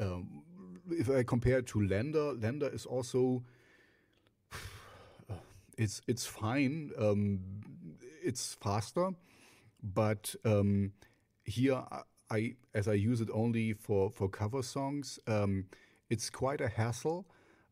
[0.00, 0.42] um,
[0.90, 3.44] if I compare to LANDR, LANDR is also
[5.78, 6.90] it's it's fine.
[6.98, 7.40] Um,
[8.22, 9.10] it's faster,
[9.82, 10.34] but
[11.44, 11.82] here
[12.30, 15.18] I- as I use it only for for cover songs.
[15.26, 15.66] Um,
[16.08, 17.26] it's quite a hassle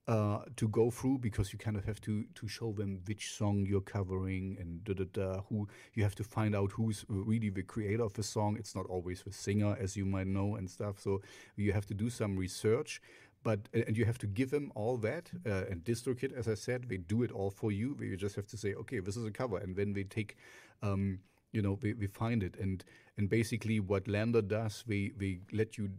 [0.06, 3.66] uh, to go through because you kind of have to to show them which song
[3.66, 5.40] you're covering and da da da.
[5.48, 8.56] Who you have to find out who's really the creator of the song.
[8.56, 10.98] It's not always the singer, as you might know, and stuff.
[11.00, 11.20] So
[11.56, 13.00] you have to do some research.
[13.44, 15.30] But and you have to give them all that.
[15.46, 17.96] Uh, and DistroKid, as I said, they do it all for you.
[18.00, 20.36] You just have to say, okay, this is a cover, and then they take,
[20.82, 21.20] um,
[21.52, 22.56] you know, we, they find it.
[22.58, 22.84] And
[23.16, 25.90] and basically, what LANDR does, we they let you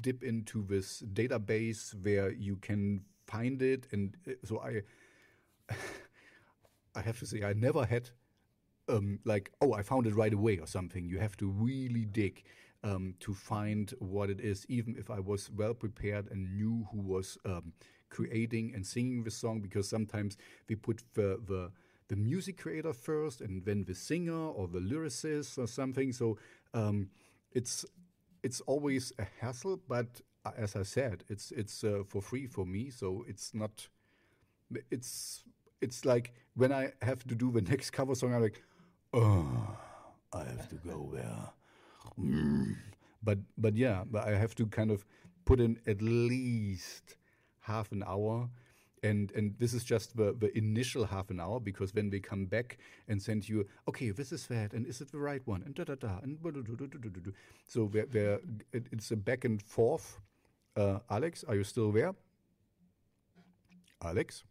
[0.00, 3.86] dip into this database where you can find it.
[3.92, 4.82] And uh, so I,
[6.94, 8.10] I have to say, I never had
[8.88, 11.04] um, like, oh, I found it right away or something.
[11.04, 12.44] You have to really dig
[12.84, 16.98] um, to find what it is, even if I was well prepared and knew who
[16.98, 17.72] was um,
[18.10, 20.36] creating and singing the song, because sometimes
[20.68, 21.70] we put the, the
[22.08, 26.12] the music creator first and then the singer or the lyricist or something.
[26.12, 26.38] So
[26.74, 27.08] um,
[27.52, 27.84] it's
[28.42, 30.20] it's always a hassle, but
[30.56, 33.88] as I said, it's it's uh, for free for me, so it's not.
[34.90, 35.44] It's
[35.80, 38.62] it's like when I have to do the next cover song, I'm like,
[39.12, 39.76] oh,
[40.32, 41.50] I have to go there.
[42.18, 42.76] Mm.
[43.22, 45.04] But but yeah, but I have to kind of
[45.44, 47.16] put in at least
[47.60, 48.48] half an hour.
[49.02, 52.46] And, and this is just the, the initial half an hour because when they come
[52.46, 55.74] back and send you, okay, this is that, and is it the right one, and
[55.74, 56.38] da da da, and
[57.66, 58.38] so they're, they're,
[58.72, 60.20] it's a back and forth.
[60.76, 62.14] Uh, Alex, are you still there?
[64.04, 64.44] Alex?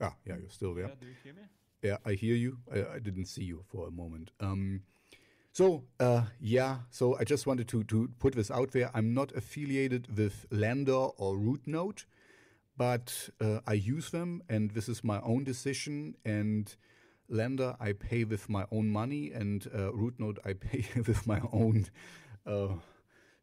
[0.00, 0.86] Ah, yeah, you're still there.
[0.88, 1.42] Yeah, do you hear me?
[1.82, 2.58] Yeah, I hear you.
[2.72, 4.30] I, I didn't see you for a moment.
[4.40, 4.82] Um,
[5.52, 8.90] so uh, yeah, so I just wanted to to put this out there.
[8.94, 12.04] I'm not affiliated with LANDR or RouteNote,
[12.76, 16.16] but uh, I use them, and this is my own decision.
[16.24, 16.74] And
[17.30, 21.86] LANDR, I pay with my own money, and uh, RouteNote I pay with my own
[22.46, 22.74] uh,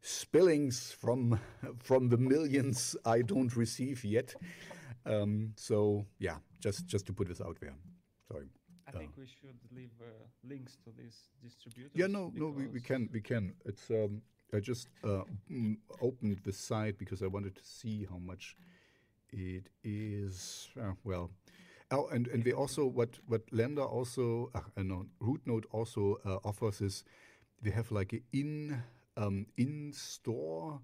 [0.00, 1.40] spillings from
[1.78, 4.34] from the millions I don't receive yet.
[5.06, 7.74] Um, so yeah, just just to put this out there.
[8.28, 8.48] Sorry.
[8.86, 10.04] I think we should leave uh,
[10.46, 11.90] links to these distributors.
[11.94, 13.54] Yeah, no, no, we, we can, we can.
[13.64, 14.20] It's um,
[14.54, 15.22] I just uh,
[16.00, 18.56] opened the site because I wanted to see how much
[19.34, 20.68] it is.
[20.80, 21.30] Uh, well,
[21.90, 26.38] oh, and and they also what what LANDR also, uh, uh, no, RouteNote also uh,
[26.44, 27.04] offers is
[27.62, 28.82] they have like a in
[29.16, 30.80] um, in store.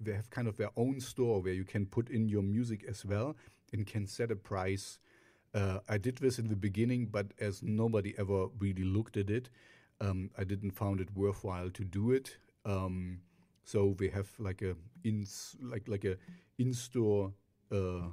[0.00, 3.04] They have kind of their own store where you can put in your music as
[3.04, 3.36] well
[3.72, 5.00] and can set a price.
[5.52, 9.48] Uh, I did this in the beginning, but as nobody ever really looked at it,
[10.00, 12.36] um, I didn't found it worthwhile to do it.
[12.64, 13.22] Um,
[13.64, 15.26] so we have like a in
[15.60, 16.16] like like a
[16.58, 17.32] in store
[17.72, 18.08] uh,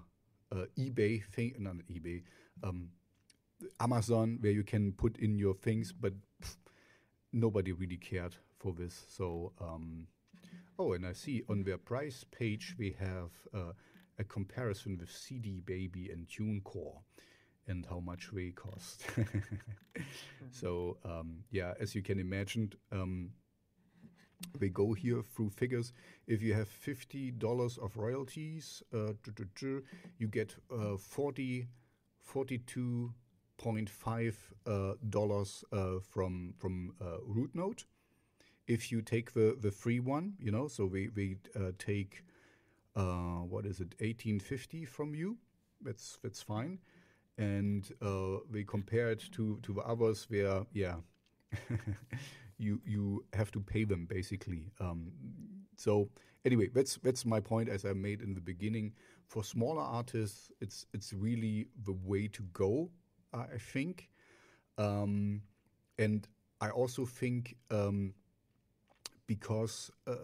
[0.52, 2.24] uh, eBay thing, not eBay,
[2.64, 2.90] um,
[3.80, 6.56] Amazon where you can put in your things, but pff,
[7.34, 9.06] nobody really cared for this.
[9.10, 10.08] So um,
[10.78, 13.74] oh, and I see on their price page we have uh,
[14.20, 17.00] a comparison with CD Baby and TuneCore
[17.68, 19.06] and how much they cost.
[20.52, 23.32] So um, yeah, as you can imagine, um,
[24.60, 25.92] we go here through figures.
[26.28, 29.14] If you have fifty dollars of royalties, uh,
[30.18, 31.68] you get uh, 40,
[32.24, 37.86] 42.5 uh, dollars uh, from from uh, RouteNote.
[38.68, 41.38] If you take the the free one, you know, so we we
[41.78, 42.24] take
[42.96, 45.38] uh, what is it, eighteen fifty from you.
[45.82, 46.80] That's that's fine,
[47.38, 50.96] and uh, we compare it to to the others where yeah.
[52.58, 54.72] you you have to pay them basically.
[54.80, 55.12] Um,
[55.78, 56.10] so
[56.46, 58.94] anyway, that's that's my point as I made in the beginning.
[59.28, 62.90] For smaller artists, it's it's really the way to go.
[63.34, 64.10] I think,
[64.78, 65.42] um,
[66.00, 66.26] and
[66.62, 68.14] I also think um,
[69.28, 70.16] because uh,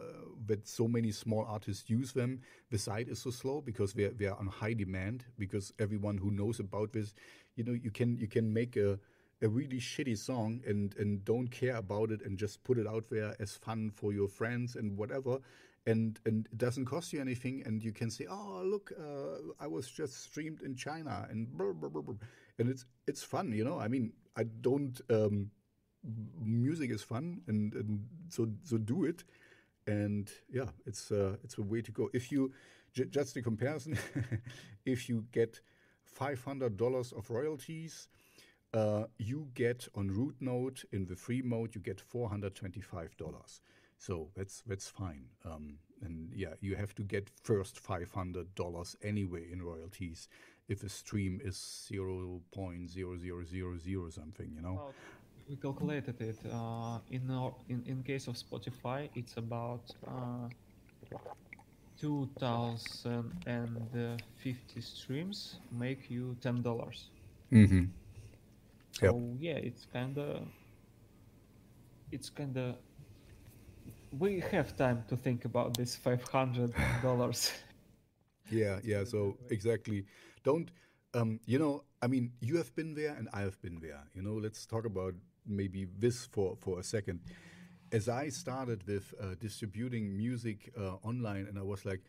[0.45, 2.39] that so many small artists use them,
[2.69, 5.25] the site is so slow because they're they're on high demand.
[5.37, 7.13] Because everyone who knows about this,
[7.55, 8.99] you know, you can you can make a
[9.41, 13.05] a really shitty song and and don't care about it and just put it out
[13.09, 15.39] there as fun for your friends and whatever.
[15.87, 19.65] And and it doesn't cost you anything and you can say oh look uh, i
[19.65, 22.13] was just streamed in china and blah, blah, blah,
[22.59, 23.79] and it's it's fun you know?
[23.79, 25.49] I mean i don't um,
[26.39, 29.23] music is fun and, and so so do it.
[29.87, 32.09] And yeah it's uh, it's a way to go.
[32.13, 32.51] If you
[32.93, 33.97] just a comparison
[34.85, 35.61] if you get
[36.19, 38.09] $500 of royalties
[38.73, 43.59] uh, you get on RouteNote in the free mode you get $425
[43.97, 49.61] so that's that's fine um, and yeah you have to get first $500 anyway in
[49.61, 50.27] royalties
[50.67, 51.57] if a stream is
[51.91, 54.93] 0.0000 something you know About-
[55.49, 56.37] we calculated it.
[56.45, 60.47] Uh, in, our, in in case of Spotify, it's about uh,
[61.99, 67.09] 2,050 streams make you ten dollars.
[67.51, 67.85] mm-hmm.
[69.01, 69.17] So Yep.
[69.39, 70.47] yeah, it's kind of
[72.11, 72.75] it's kind of
[74.11, 77.51] we have time to think about this five hundred dollars.
[78.49, 79.03] Yeah, yeah.
[79.03, 80.05] So exactly.
[80.43, 80.71] Don't
[81.13, 81.83] um, you know?
[82.01, 84.03] I mean, you have been there, and I have been there.
[84.13, 85.13] You know, let's talk about
[85.45, 87.21] maybe this for for a second.
[87.91, 92.01] As I started with uh, distributing music uh, online, and I was like,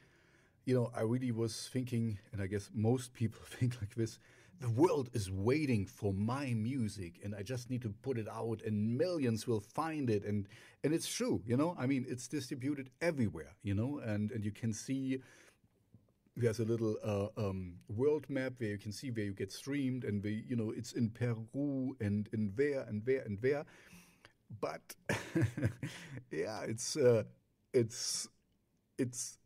[0.67, 4.19] you know, I really was thinking, and I guess most people think like this
[4.63, 8.63] the world is waiting for my music and I just need to put it out
[8.65, 10.47] and millions will find it and
[10.85, 11.77] and it's true, you know?
[11.79, 13.99] I mean, it's distributed everywhere, you know?
[13.99, 15.19] And and you can see
[16.37, 20.05] there's a little uh, um, world map where you can see where you get streamed
[20.05, 23.65] and we, you know, it's in Peru and in where and where and where.
[24.61, 24.95] But
[26.31, 27.25] yeah, it's uh,
[27.73, 28.29] it's
[28.97, 29.39] it's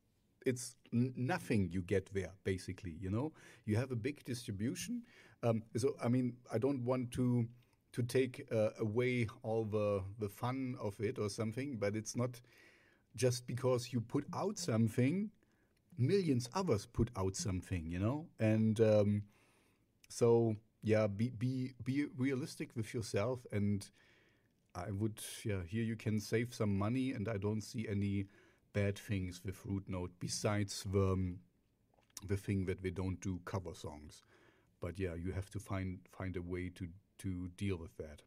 [0.44, 0.76] it's
[1.16, 3.32] nothing you get there basically you know?
[3.64, 5.02] You have a big distribution.
[5.42, 7.46] Um, so i mean i don't want to
[7.92, 12.40] to take uh, away all the the fun of it or something but it's not
[13.14, 15.30] just because you put out something
[15.98, 18.26] millions others put out something you know?
[18.40, 19.22] And um,
[20.08, 23.90] so yeah be be be realistic with yourself and
[24.74, 28.26] i would yeah here you can save some money and i don't see any
[28.76, 31.38] bad things with RouteNote besides the um,
[32.28, 34.22] the thing that we don't do cover songs.
[34.80, 36.84] But yeah, you have to find find a way to
[37.22, 38.20] to deal with that.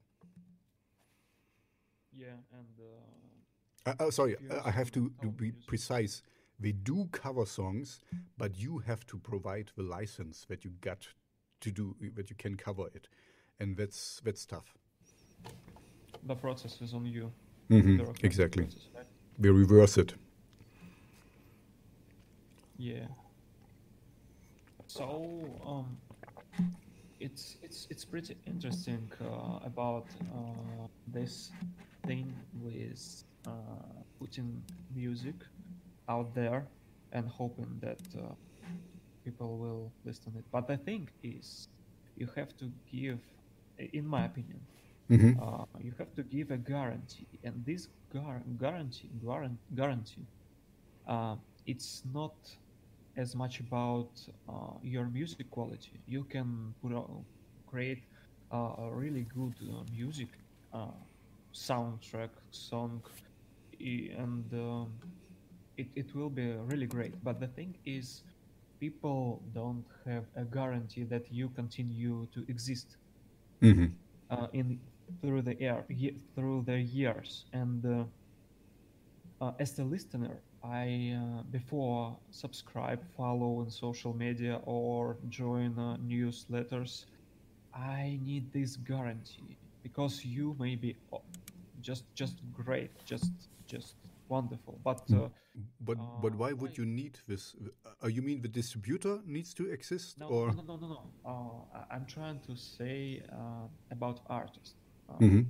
[2.11, 4.35] Yeah, and uh, uh, uh, sorry,
[4.65, 6.23] I have to, to be precise.
[6.59, 7.99] They do cover songs,
[8.37, 11.07] but you have to provide the license that you got
[11.61, 13.07] to do that you can cover it,
[13.59, 14.73] and that's that's tough.
[16.23, 17.31] The process is on you.
[17.69, 18.25] Mm -hmm.
[18.25, 18.63] Exactly.
[18.63, 19.07] Process, right?
[19.37, 20.15] We reverse it.
[22.79, 23.07] Yeah.
[24.87, 25.97] So um,
[27.19, 31.51] it's it's it's pretty interesting uh, about uh, this
[32.07, 33.51] thing with uh,
[34.17, 34.63] putting
[34.95, 35.35] music
[36.07, 36.65] out there
[37.11, 38.33] and hoping that uh,
[39.25, 40.45] people will listen to it.
[40.49, 41.67] But the thing is,
[42.15, 43.19] you have to give,
[43.91, 44.61] in my opinion,
[45.11, 45.33] mm-hmm.
[45.43, 49.09] Uh, you have to give a guarantee, and this gar- guarantee
[49.75, 50.25] guarantee
[51.07, 52.35] uh, it's not
[53.19, 54.11] as much about
[54.47, 55.99] uh, your music quality.
[56.07, 56.93] You can put
[57.67, 58.03] create
[58.51, 60.29] uh, a really good uh, music
[60.73, 60.95] uh,
[61.53, 63.01] soundtrack song,
[63.79, 64.87] and um,
[65.77, 67.13] it it will be really great.
[67.23, 68.23] But the thing is,
[68.79, 72.97] people don't have a guarantee that you continue to exist
[73.61, 73.87] mm-hmm.
[74.31, 74.79] Uh, in
[75.21, 75.83] through the air
[76.35, 77.83] through the years and.
[79.41, 85.97] Uh, as a listener, I uh, before subscribe, follow on social media or join uh,
[86.05, 87.05] newsletters,
[87.73, 91.17] I need this guarantee because you may be uh,
[91.81, 93.31] just just great, just
[93.67, 93.95] just
[94.27, 94.79] wonderful.
[94.83, 95.23] But hmm.
[95.23, 95.29] uh,
[95.79, 97.55] but but why would you need this?
[98.03, 101.03] Uh, you mean the distributor needs to exist, no, or no no no no?
[101.25, 101.67] no.
[101.89, 103.23] I'm trying to say
[103.91, 104.75] about artists.
[105.21, 105.41] Mm-hmm.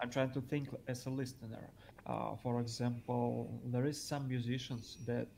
[0.00, 1.70] I'm trying to think as a listener.
[2.06, 5.28] Uh, for example, there is some musicians that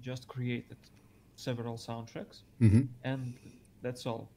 [0.00, 0.78] just created
[1.36, 2.82] several soundtracks, mm-hmm.
[3.04, 3.34] and
[3.82, 4.30] that's all.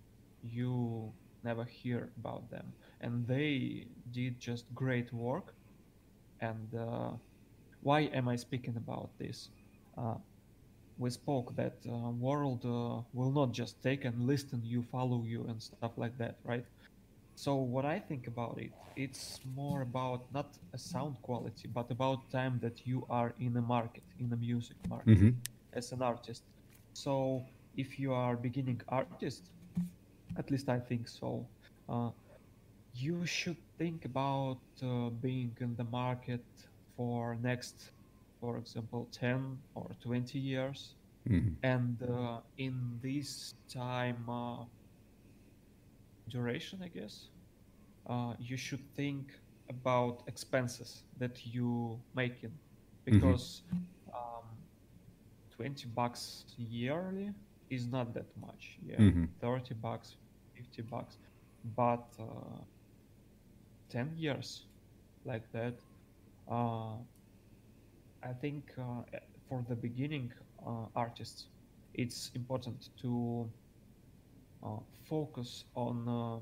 [0.43, 1.11] You
[1.43, 5.53] never hear about them, and they did just great work.
[6.41, 7.11] And uh,
[7.81, 9.49] why am I speaking about this?
[9.97, 10.15] Uh,
[10.97, 15.45] we spoke that uh, world uh, will not just take and listen you, follow you,
[15.47, 16.65] and stuff like that, right?
[17.37, 22.27] So what I think about it, it's more about not a sound quality, but about
[22.31, 25.29] time that you are in a market, in a music market, mm-hmm.
[25.71, 26.41] as an artist.
[26.93, 27.43] So
[27.75, 29.51] if you are beginning artist,
[30.35, 31.45] at least I think so,
[31.87, 32.09] uh,
[32.95, 36.43] you should think about uh, being in the market
[36.95, 37.91] for next,
[38.41, 40.95] for example, 10 or 20 years.
[41.29, 41.53] Mm-hmm.
[41.61, 44.63] And uh, in this time, uh,
[46.29, 47.27] duration, I guess,
[48.07, 49.31] uh, you should think
[49.69, 53.11] about expenses that you making mm-hmm.
[53.11, 54.15] because mm-hmm.
[54.15, 54.45] um,
[55.55, 57.31] 20 bucks yearly
[57.69, 58.77] is not that much.
[58.85, 59.25] Yeah, mm-hmm.
[59.41, 60.15] 30 bucks,
[60.55, 61.17] 50 bucks,
[61.75, 62.61] but uh,
[63.89, 64.63] 10 years
[65.25, 65.73] like that.
[66.49, 66.95] Uh,
[68.23, 69.03] I think uh,
[69.49, 70.31] for the beginning
[70.65, 71.47] uh, artists,
[71.93, 73.49] it's important to
[75.03, 76.39] focus on uh,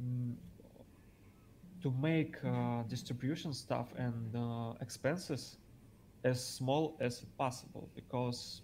[0.00, 0.34] mm,
[1.82, 4.34] to make uh, distribution stuff and
[4.80, 5.58] expenses
[6.24, 8.62] as small as possible because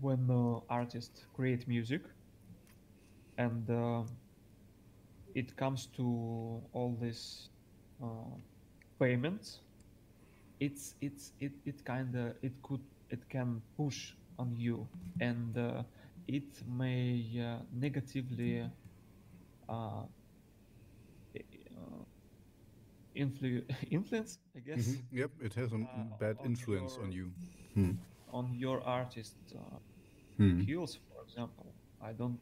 [0.00, 2.02] when uh, artists create music
[3.38, 4.02] and uh,
[5.34, 7.48] it comes to all these
[8.02, 8.06] uh,
[8.98, 9.60] payments
[10.60, 12.80] it's it's it, it kind of it could
[13.10, 14.88] it can push on you
[15.20, 15.82] and uh,
[16.26, 18.66] it may uh, negatively
[19.68, 20.04] uh,
[23.16, 25.04] influ- influence, I guess, Mhm.
[25.10, 27.32] Yep, it has a Uh, bad on influence your- on you.
[27.74, 27.92] Hmm.
[28.28, 29.78] on your artist uh,
[30.38, 30.62] Hmm.
[30.62, 31.74] skills, for example.
[32.00, 32.40] I don't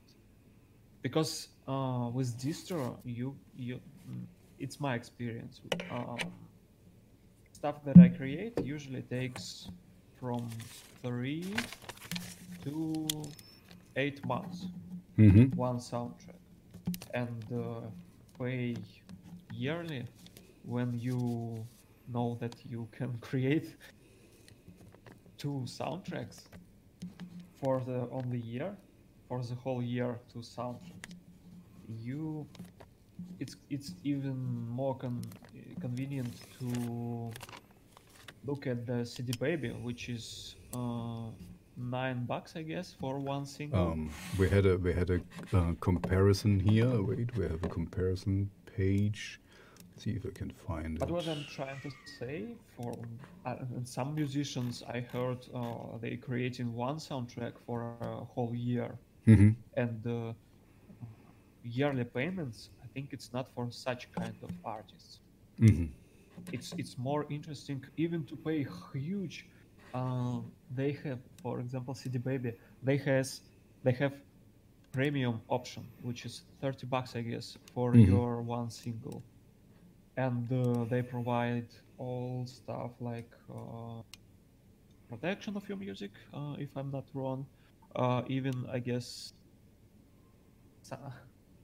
[1.02, 4.26] because uh, with distro, you you mm,
[4.58, 5.60] it's my experience.
[5.90, 6.48] Um,
[7.52, 9.70] stuff that I create usually takes
[10.22, 10.50] from
[11.02, 11.56] three
[12.64, 13.06] to
[13.96, 14.68] eight months.
[15.18, 15.54] Mhm.
[15.56, 16.40] one soundtrack.
[17.14, 17.90] And uh,
[18.38, 18.76] pay
[19.52, 20.06] yearly
[20.64, 21.66] when you
[22.08, 23.76] know that you can create
[25.38, 26.48] two soundtracks
[27.60, 28.76] for the on the year
[29.28, 31.14] for the whole year two soundtracks.
[31.88, 32.46] You
[33.40, 34.36] it's it's even
[34.68, 35.22] more con-
[35.80, 37.32] convenient to
[38.44, 41.30] look at the CD Baby which is uh,
[41.76, 45.20] nine bucks I guess for one single Um, we had a we had a
[45.52, 47.02] uh, comparison here.
[47.02, 49.40] Wait, we have a comparison page.
[49.92, 51.00] Let's see if I can find it.
[51.00, 51.12] But it.
[51.12, 52.92] what I'm trying to say, for
[53.44, 58.80] uh, some musicians I heard uh, they creating one soundtrack for a whole year,
[59.26, 59.56] Mhm.
[59.76, 60.32] and uh,
[61.62, 62.70] yearly payments.
[62.82, 65.20] I think it's not for such kind of artists.
[65.58, 65.88] Mhm.
[66.50, 69.46] It's it's more interesting even to pay huge.
[69.94, 70.40] Uh,
[70.70, 72.52] they have, for example, CD Baby.
[72.82, 73.40] They has
[73.82, 74.12] they have
[74.92, 77.98] premium option, which is thirty bucks, I guess, for Mhm.
[77.98, 79.24] your one single,
[80.16, 81.68] and uh, they provide
[81.98, 84.02] all stuff like uh,
[85.08, 87.46] protection of your music, uh, if I'm not wrong.
[87.94, 89.32] Uh, even I guess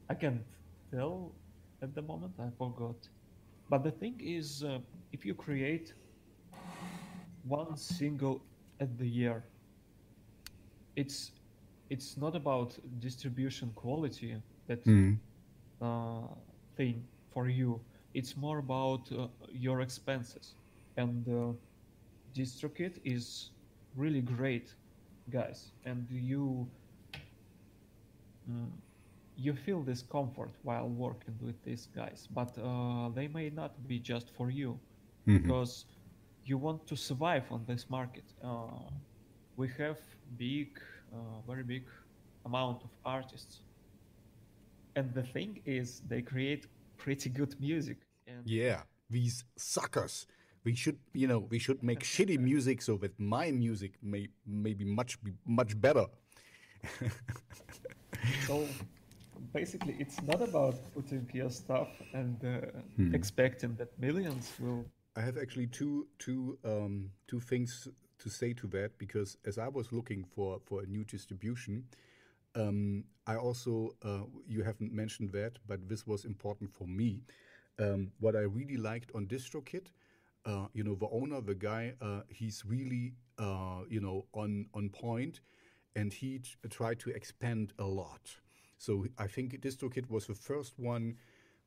[0.08, 0.44] I can't
[0.90, 1.36] tell
[1.80, 2.34] at the moment.
[2.38, 2.96] I forgot.
[3.68, 4.80] But the thing is, uh,
[5.12, 5.94] if you create
[7.42, 8.44] one single
[8.80, 9.44] at the year,
[10.96, 11.32] it's
[11.90, 15.20] it's not about distribution quality that Mhm.
[15.80, 16.26] uh,
[16.76, 17.80] thing for you.
[18.14, 20.54] It's more about uh, your expenses,
[20.96, 21.52] and uh,
[22.34, 23.50] DistroKid is
[23.94, 24.74] really great,
[25.30, 25.72] guys.
[25.84, 26.70] And you
[28.48, 28.72] mm,
[29.38, 33.98] you feel this comfort while working with these guys, but uh, they may not be
[34.00, 34.78] just for you
[35.26, 35.42] Mhm.
[35.42, 35.86] because
[36.44, 38.24] you want to survive on this market.
[38.42, 38.90] Uh,
[39.56, 39.98] we have
[40.36, 40.68] big,
[41.12, 41.86] uh, very big
[42.44, 43.62] amount of artists,
[44.96, 46.66] and the thing is, they create
[46.96, 47.98] pretty good music.
[48.26, 50.26] And Yeah, these suckers.
[50.64, 54.74] We should, you know, we should make shitty music so that my music may may
[54.74, 56.06] be much be much better.
[58.46, 58.68] so
[59.52, 63.14] basically, it's not about putting your stuff and uh, Hmm.
[63.14, 64.84] expecting that millions will.
[65.16, 67.88] I have actually two two um, two things
[68.18, 71.84] to say to that because as I was looking for for a new distribution,
[72.54, 77.22] um, I also uh, you haven't mentioned that, but this was important for me.
[77.78, 79.86] Um, what I really liked on DistroKid,
[80.46, 84.90] uh, you know, the owner, the guy, uh, he's really uh, you know on on
[84.90, 85.40] point,
[85.96, 86.40] and he
[86.70, 88.40] tried to expand a lot.
[88.78, 91.16] So I think DistroKid was the first one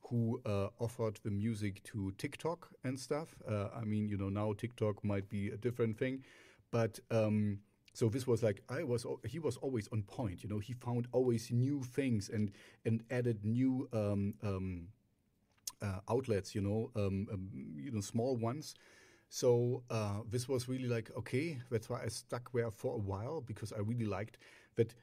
[0.10, 3.36] who uh, offered the music to TikTok and stuff.
[3.48, 6.24] Uh, I mean, you know, now TikTok might be a different thing,
[6.72, 7.60] but um,
[7.94, 9.06] so this was like I was.
[9.26, 10.44] He was always on point.
[10.44, 12.52] You know, he found always new things and
[12.86, 14.88] and added new um, um,
[15.82, 16.56] uh, outlets.
[16.56, 18.76] You know, um, um, you know, small ones.
[19.30, 21.60] So uh, this was really like okay.
[21.70, 24.38] That's why I stuck there for a while because I really liked
[24.76, 24.94] that.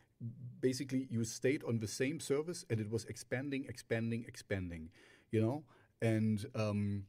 [0.60, 4.90] Basically, you stayed on the same service and it was expanding, expanding, expanding.
[5.30, 5.64] You know,
[6.02, 7.04] and um,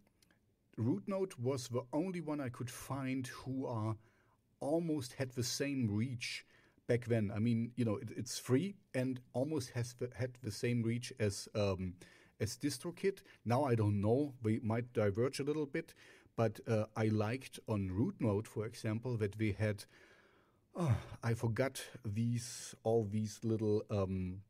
[0.79, 3.95] RouteNote was the only one I could find who are
[4.59, 6.45] almost had the same reach
[6.87, 7.31] back then.
[7.35, 11.13] I mean, you know, it, it's free and almost has the, had the same reach
[11.19, 11.95] as um,
[12.39, 13.19] as DistroKid.
[13.45, 15.93] Now I don't know; we might diverge a little bit,
[16.35, 19.85] but uh, I liked on RouteNote, for example, that we had.
[20.79, 24.41] Oh, I forgot these all these little um,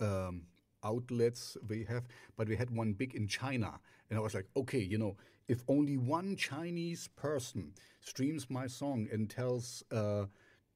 [0.00, 0.42] um,
[0.84, 2.04] outlets we have,
[2.36, 5.16] but we had one big in China, and I was like, okay, you know,
[5.48, 10.24] if only one Chinese person streams my song and tells uh,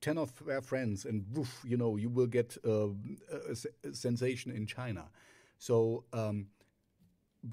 [0.00, 4.52] ten of their friends, and woof, you know, you will get uh, a, a sensation
[4.52, 5.04] in China.
[5.58, 6.04] So.
[6.12, 6.48] Um,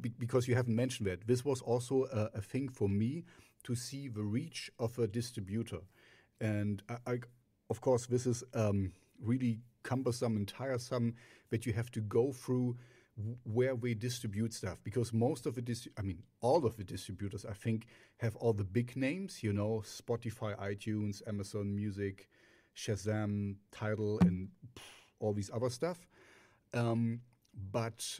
[0.01, 3.23] be- because you haven't mentioned that, this was also a, a thing for me
[3.63, 5.79] to see the reach of a distributor.
[6.41, 7.19] And I, I,
[7.69, 8.91] of course, this is um,
[9.23, 11.15] really cumbersome and tiresome
[11.49, 12.75] that you have to go through
[13.43, 14.79] where we distribute stuff.
[14.83, 17.87] Because most of the I mean all of the distributors I think
[18.17, 22.29] have all the big names you know Spotify iTunes Amazon Music
[22.75, 24.49] Shazam Tidal and
[25.19, 26.07] all these other stuff.
[26.73, 27.21] Um,
[27.71, 28.19] but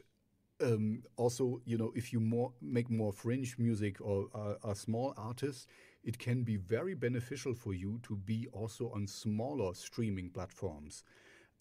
[0.62, 5.14] um, also, you know, if you more make more fringe music or uh, a small
[5.18, 5.68] artist,
[6.04, 11.04] it can be very beneficial for you to be also on smaller streaming platforms.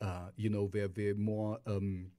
[0.00, 2.10] Uh, you know, where they're more um,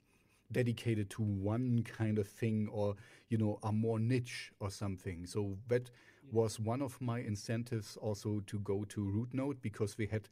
[0.52, 2.96] dedicated to one kind of thing or
[3.30, 6.30] you know are more niche or something so that yeah.
[6.32, 10.28] was one of my incentives also to go to RouteNote because we had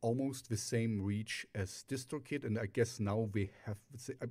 [0.00, 3.76] almost the same reach as distrokid and i guess now we have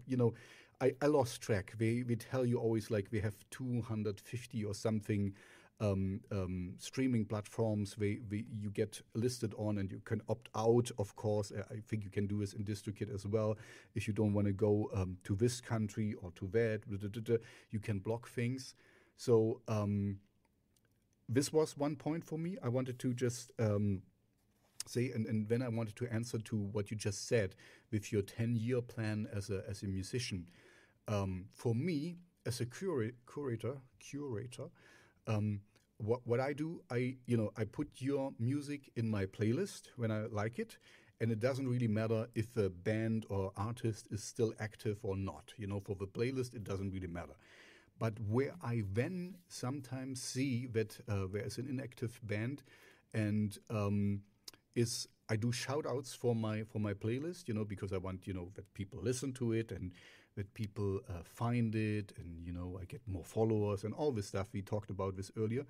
[0.06, 0.34] you know
[0.82, 5.34] i, I lost track We, they tell you always like we have 250 or something
[5.82, 10.92] um, um, streaming platforms we, we, you get listed on and you can opt out
[11.00, 11.52] of course.
[11.72, 13.58] I think you can do this in distrokid as well.
[13.96, 18.00] If you don't want to go um, to this country or to that you can
[18.00, 18.76] block things.
[19.18, 20.20] So um,
[21.28, 22.58] this was one point for me.
[22.64, 24.04] I wanted to just um,
[24.88, 27.56] say and, and then i wanted to answer to what you just said
[27.92, 30.48] with your 10 year plan as a, as a musician.
[31.08, 34.70] Um, for me as a cura- curator curator
[35.28, 35.62] um,
[36.02, 40.12] what what I do, I you know I put your music in my playlist when
[40.12, 40.78] I like it,
[41.20, 45.54] and it doesn't really matter if a band or artist is still active or not.
[45.58, 47.34] You know, for the playlist, it doesn't really matter.
[48.00, 52.64] But where I then sometimes see that uh, there is an inactive band,
[53.14, 54.22] and um,
[54.76, 58.28] is I do shout outs for my for my playlist, you know, because I want
[58.28, 59.92] you know that people listen to it and
[60.36, 64.28] that people uh, find it, and you know I get more followers and all this
[64.28, 65.66] stuff we talked about this earlier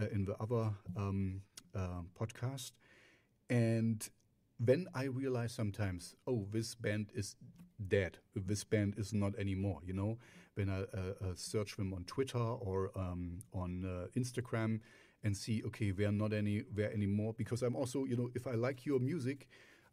[0.00, 1.42] uh, in the other um,
[1.74, 2.72] uh, podcast.
[3.48, 4.08] And
[4.58, 7.36] then I realize sometimes, oh, this band is
[7.88, 8.18] dead.
[8.34, 9.80] This band is not anymore.
[9.84, 10.18] You know,
[10.54, 14.80] when I uh, uh search them on Twitter or um, on uh, Instagram
[15.22, 17.34] and see, okay, they're not anywhere anymore.
[17.36, 19.48] Because I'm also, you know, if I like your music,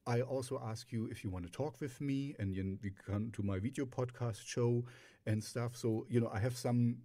[0.05, 3.31] I also ask you if you want to talk with me, and you, you come
[3.31, 4.83] to my video podcast show
[5.25, 5.75] and stuff.
[5.75, 6.97] So you know, I have some.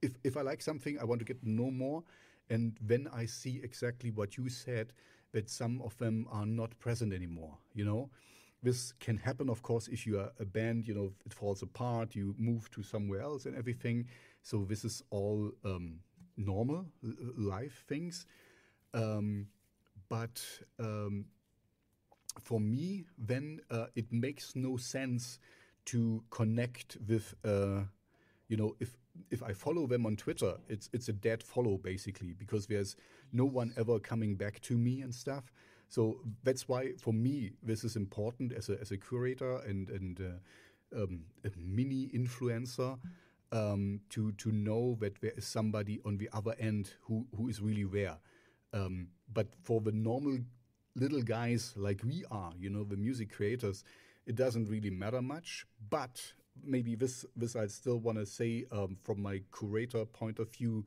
[0.00, 2.02] If if I like something, I want to get to know more.
[2.50, 4.92] And when I see exactly what you said,
[5.32, 8.10] that some of them are not present anymore, you know,
[8.62, 12.14] this can happen, of course, if you are a band, you know, it falls apart,
[12.14, 14.06] you move to somewhere else and everything.
[14.42, 16.00] So this is all um,
[16.36, 16.86] normal
[17.36, 18.26] life things.
[18.94, 19.48] Um,
[20.08, 20.42] but
[20.78, 21.26] um,
[22.40, 25.38] for me, then uh, it makes no sense
[25.86, 27.82] to connect with, uh,
[28.48, 28.96] you know, if
[29.30, 32.96] if I follow them on Twitter, it's it's a dead follow basically because there's
[33.32, 35.52] no one ever coming back to me and stuff.
[35.88, 40.20] So that's why for me this is important as a as a curator and and
[40.20, 42.98] uh, um, a mini influencer
[43.52, 47.60] um, to to know that there is somebody on the other end who who is
[47.60, 48.16] really there.
[48.72, 50.38] Um, but for the normal
[50.94, 53.84] little guys like we are, you know, the music creators,
[54.26, 55.66] it doesn't really matter much.
[55.90, 56.20] But
[56.64, 60.84] maybe this this I still want to say um, from my curator point of view.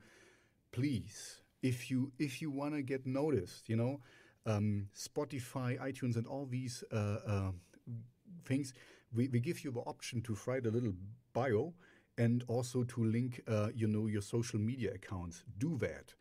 [0.71, 4.01] Please, if you if you want to get noticed, you know,
[4.45, 7.51] um, Spotify, iTunes, and all these uh, uh,
[8.45, 8.73] things,
[9.13, 10.93] we, we give you the option to write a little
[11.33, 11.73] bio
[12.17, 15.43] and also to link, uh, you know, your social media accounts.
[15.57, 16.13] Do that.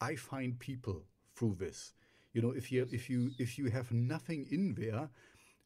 [0.00, 1.02] I find people
[1.34, 1.92] through this.
[2.36, 5.08] You know, if you if you if you have nothing in there,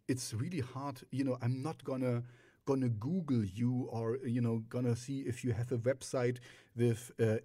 [0.07, 1.01] it's really hard.
[1.11, 2.23] You know, I'm not gonna
[2.64, 6.39] gonna Google you or you know gonna see if you have a website
[6.77, 7.39] with uh,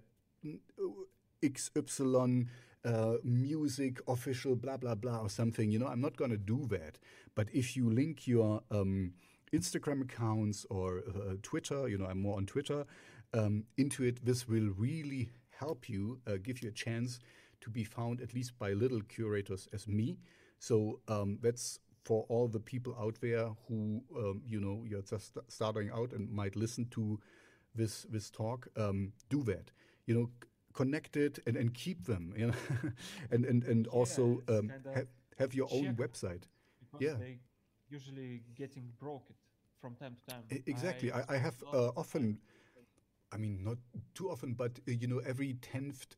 [1.42, 2.46] XY
[2.84, 5.72] uh, music official blah blah blah or something.
[5.72, 7.00] You know, I'm not gonna do that.
[7.34, 9.14] But if you link your um,
[9.52, 12.86] Instagram accounts or uh, Twitter, you know, I'm more on Twitter,
[13.34, 17.18] um, into it, this will really help you, uh, give you a chance
[17.66, 20.18] to be found at least by little curators as me.
[20.60, 25.36] So um, that's for all the people out there who um, you know you're just
[25.48, 27.18] starting out and might listen to
[27.74, 29.72] this this talk um, do that.
[30.06, 30.30] You know
[30.72, 32.54] connect it and, and keep them you know
[33.32, 35.06] and and, and also yeah, um, have,
[35.38, 36.44] have your own website.
[37.00, 37.14] yeah.
[37.18, 37.38] they
[37.88, 39.34] usually getting broken
[39.80, 40.62] from time to time.
[40.66, 41.10] Exactly.
[41.10, 42.38] I, I, I have uh, often
[43.32, 43.78] i mean not
[44.14, 46.14] too often but uh, you know every 10th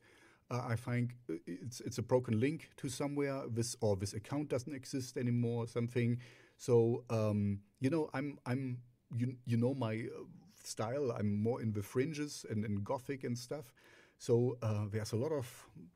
[0.51, 3.43] uh, I find uh, it's it's a broken link to somewhere.
[3.49, 5.63] This or this account doesn't exist anymore.
[5.63, 6.19] Or something.
[6.57, 8.79] So um, you know, I'm I'm
[9.15, 10.23] you you know my uh,
[10.63, 11.11] style.
[11.11, 13.73] I'm more in the fringes and in gothic and stuff.
[14.17, 15.47] So uh, there's a lot of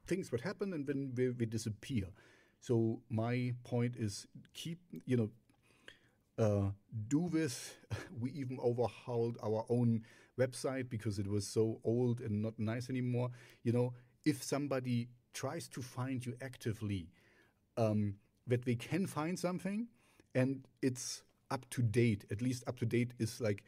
[0.07, 2.05] things that happen and then they, disappear.
[2.61, 5.29] So my point is keep you know
[6.37, 6.71] uh,
[7.07, 7.73] do this.
[8.19, 10.03] We even overhauled our own
[10.39, 13.29] website because it was so old and not nice anymore.
[13.63, 13.93] You know,
[14.25, 17.09] if somebody tries to find you actively,
[17.77, 18.15] um,
[18.47, 19.87] that they can find something
[20.35, 22.25] and it's up to date.
[22.31, 23.63] At least up to date is like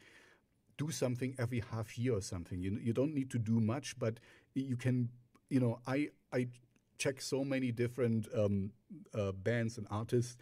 [0.78, 2.60] do something every half year or something.
[2.60, 4.20] You you don't need to do much, but
[4.54, 5.10] you can.
[5.50, 6.48] You know, I I
[6.98, 8.72] check so many different um,
[9.14, 10.36] uh, bands and artists.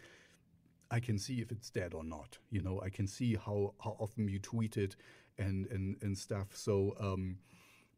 [0.91, 2.37] I can see if it's dead or not.
[2.51, 4.95] You know, I can see how how often you tweet it
[5.37, 6.49] and and and stuff.
[6.55, 6.95] So.
[6.99, 7.37] Um,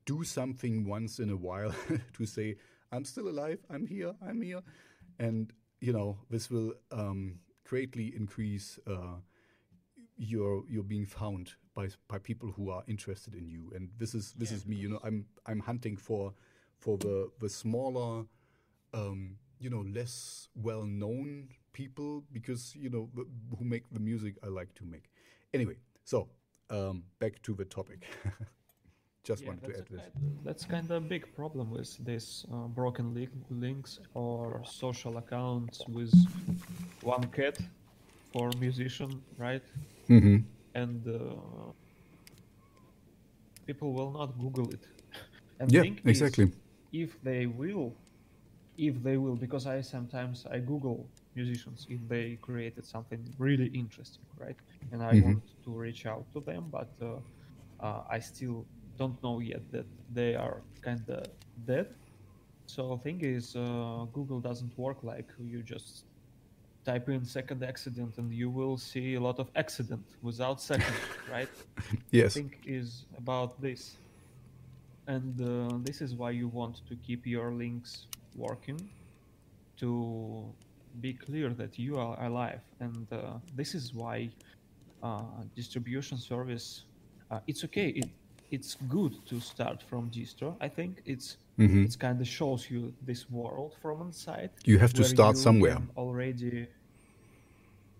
[0.07, 1.75] do something once in a while
[2.15, 2.57] to say
[2.91, 4.63] I'm still alive, I'm here, I'm here,
[5.19, 9.19] and you know this will um, greatly increase uh,
[10.17, 13.71] your your being found by by people who are interested in you.
[13.75, 14.77] And this is this Yeah, is me.
[14.77, 16.33] You know, I'm I'm hunting for
[16.79, 18.25] for the the smaller,
[18.93, 23.25] um, you know, less well known people because you know the,
[23.57, 25.11] who make the music I like to make.
[25.53, 26.29] Anyway, so
[26.71, 28.07] um, back to the topic.
[29.27, 30.01] Just Yeah, wanted to that's add a this.
[30.01, 30.13] kind-
[30.43, 35.87] that's kind of a big problem with these uh, broken link links or social accounts
[35.87, 36.13] with
[37.01, 37.57] one cat
[38.31, 39.63] for musician, right?
[40.09, 40.37] Mm-hmm.
[40.75, 41.73] And uh,
[43.65, 44.85] people will not Google it.
[45.59, 46.51] and Yeah, is, exactly.
[46.91, 47.97] if they will,
[48.77, 54.25] if they will, because I sometimes I Google musicians if they created something really interesting,
[54.37, 54.57] right?
[54.91, 55.15] And I Mhm.
[55.15, 57.19] want to reach out to them, but uh,
[57.85, 58.67] uh, I still
[58.97, 61.25] don't know yet that they are kind of
[61.65, 61.87] dead.
[62.65, 66.03] So thing is, uh, Google doesn't work like you just
[66.87, 70.95] type in second accident and you will see a lot of accident without second,
[71.31, 71.49] right?
[72.11, 72.33] Yes.
[72.33, 73.81] think is about this.
[75.07, 78.79] And uh, this is why you want to keep your links working
[79.81, 79.89] to
[81.01, 82.61] be clear that you are alive.
[82.79, 83.17] And uh,
[83.55, 84.29] this is why
[85.03, 85.21] uh,
[85.55, 86.85] distribution service,
[87.31, 87.89] uh, it's okay.
[87.89, 88.09] It,
[88.49, 90.57] it's good to start from distro.
[90.61, 91.83] I think it's Mhm.
[91.83, 94.51] it's kind of shows you this world from inside.
[94.65, 95.81] You have to start somewhere.
[95.97, 96.67] already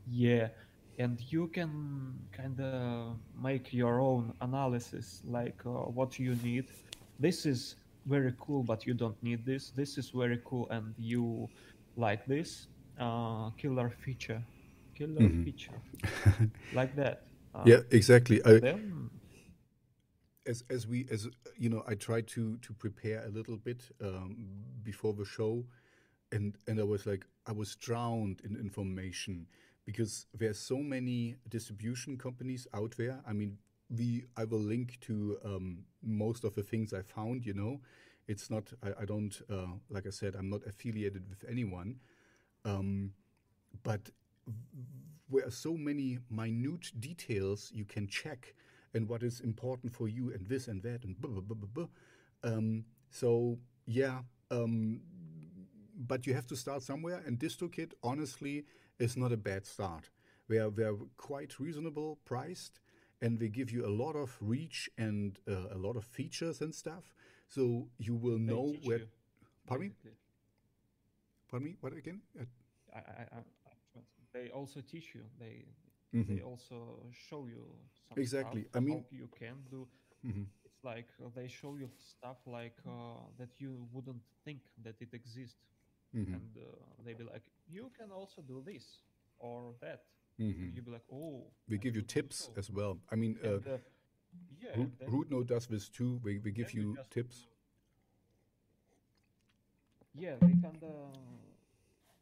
[0.05, 0.47] yeah
[0.97, 6.65] and you can kind of make your own analysis like uh, what you need
[7.19, 7.75] this is
[8.05, 11.49] very cool but you don't need this this is very cool and you
[11.95, 12.67] like this
[12.99, 14.43] uh, killer feature
[14.95, 15.43] killer Mhm.
[15.43, 15.81] feature
[16.71, 17.19] like that
[17.53, 18.41] uh, Yeah, exactly.
[18.45, 19.09] I, then
[20.47, 21.27] as as we as
[21.57, 24.47] you know, I tried to to prepare a little bit um,
[24.83, 25.65] before the show,
[26.31, 29.47] and and I was like I was drowned in information
[29.85, 33.19] because there's so many distribution companies out there.
[33.27, 33.57] I mean,
[33.89, 37.45] we I will link to um, most of the things I found.
[37.45, 37.81] You know,
[38.27, 41.99] it's not I, I don't uh, like I said I'm not affiliated with anyone,
[42.65, 43.13] um,
[43.83, 44.09] but
[45.29, 48.53] there are so many minute details you can check
[48.97, 51.87] and what is important for you and this and that and blah, blah, blah, blah.
[52.43, 54.19] Um, so yeah
[54.51, 55.01] um,
[55.95, 58.65] but you have to start somewhere and DistroKid honestly
[58.99, 60.09] is not a bad start.
[60.47, 62.79] They're, they're quite reasonable priced
[63.21, 66.73] and they give you a lot of reach and uh, a lot of features and
[66.73, 67.15] stuff.
[67.47, 69.07] So you will they know where you,
[69.67, 70.11] pardon me?
[71.49, 71.77] pardon me?
[71.81, 72.21] What again?
[72.39, 72.43] Uh,
[72.93, 73.43] I, I, I-
[74.33, 75.21] they also teach you.
[75.39, 75.65] They
[76.13, 76.27] mhm.
[76.35, 77.65] they also show you
[78.15, 78.65] Exactly.
[78.73, 79.87] I mean- you can do
[80.23, 80.45] Mhm.
[80.65, 85.13] it's like uh, they show you stuff like uh, that you wouldn't think that it
[85.13, 85.61] exists
[86.13, 86.33] Mhm.
[86.33, 89.01] and uh, they be like you can also do this
[89.39, 90.05] or that
[90.39, 90.73] Mhm.
[90.75, 92.53] you'd be like oh We I give you tips so.
[92.57, 92.99] as well.
[93.11, 93.77] I mean, uh, and, uh,
[94.61, 96.19] yeah Root, then- RouteNote does this too.
[96.23, 97.47] We, we give you tips.
[100.13, 101.13] yeah they kind of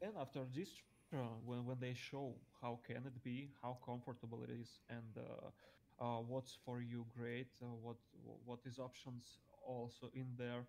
[0.02, 0.70] then after this
[1.16, 6.04] uh, when, when they show how can it be how comfortable it is and uh,
[6.04, 7.98] uh, what's for you great uh, what
[8.46, 10.68] what is options also in there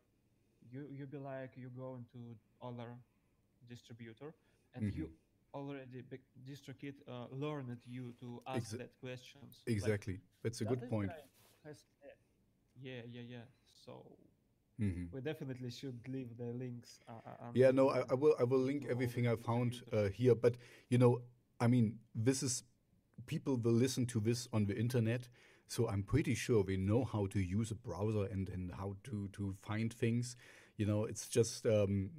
[0.71, 2.97] you you be like you go into other
[3.69, 4.35] distributor
[4.75, 5.11] and you
[5.55, 10.21] already be, DistroKid uh, learned you to ask Exa- that questions like, Exactly.
[10.43, 11.13] That's a "That good this point.
[11.13, 11.23] guy
[11.65, 11.85] has
[12.81, 14.17] yeah yeah yeah so
[14.79, 18.35] hmm we definitely should leave the links uh, uh, Yeah, no, I, I will.
[18.39, 20.35] I will link everything I found uh, here.
[20.35, 20.57] But
[20.91, 21.23] you know,
[21.61, 22.63] I mean, this is
[23.27, 25.29] people will listen to this on the internet,
[25.67, 29.29] so I'm pretty sure they know how to use a browser and and how to
[29.33, 30.37] to find things.
[30.77, 32.11] You know, it's just um,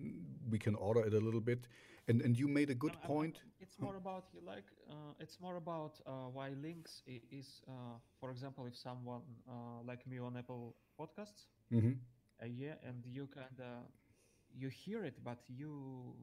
[0.50, 1.68] we can order it a little bit.
[2.08, 3.42] And and you made a good No, I'm- I'm- point.
[3.60, 7.02] It's more about you like uh, it's more about uh, why links
[7.32, 11.94] is uh, for example if someone uh, like me on Apple Podcasts hmm
[12.42, 13.86] uh, yeah and you kind of
[14.54, 16.16] you hear it but you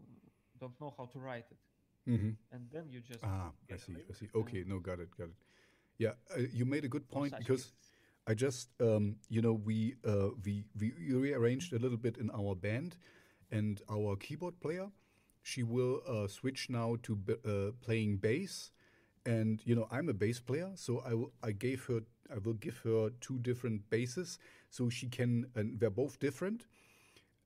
[0.59, 1.59] don't know how to write it
[2.07, 3.95] hmm and then you just Ah, I see.
[4.11, 4.29] I see.
[4.35, 5.37] Okay, no, got it, got it.
[5.99, 7.73] Yeah, uh, you made a good point because cases.
[8.27, 12.55] I just, um, you know, we, uh, we we rearranged a little bit in our
[12.55, 12.97] band,
[13.51, 14.91] and our keyboard player,
[15.43, 18.73] she will uh, switch now to b- uh, playing bass,
[19.27, 22.01] and you know I'm a bass player, so I will I gave her
[22.35, 24.39] I will give her two different basses
[24.77, 26.67] so she can and they're both different.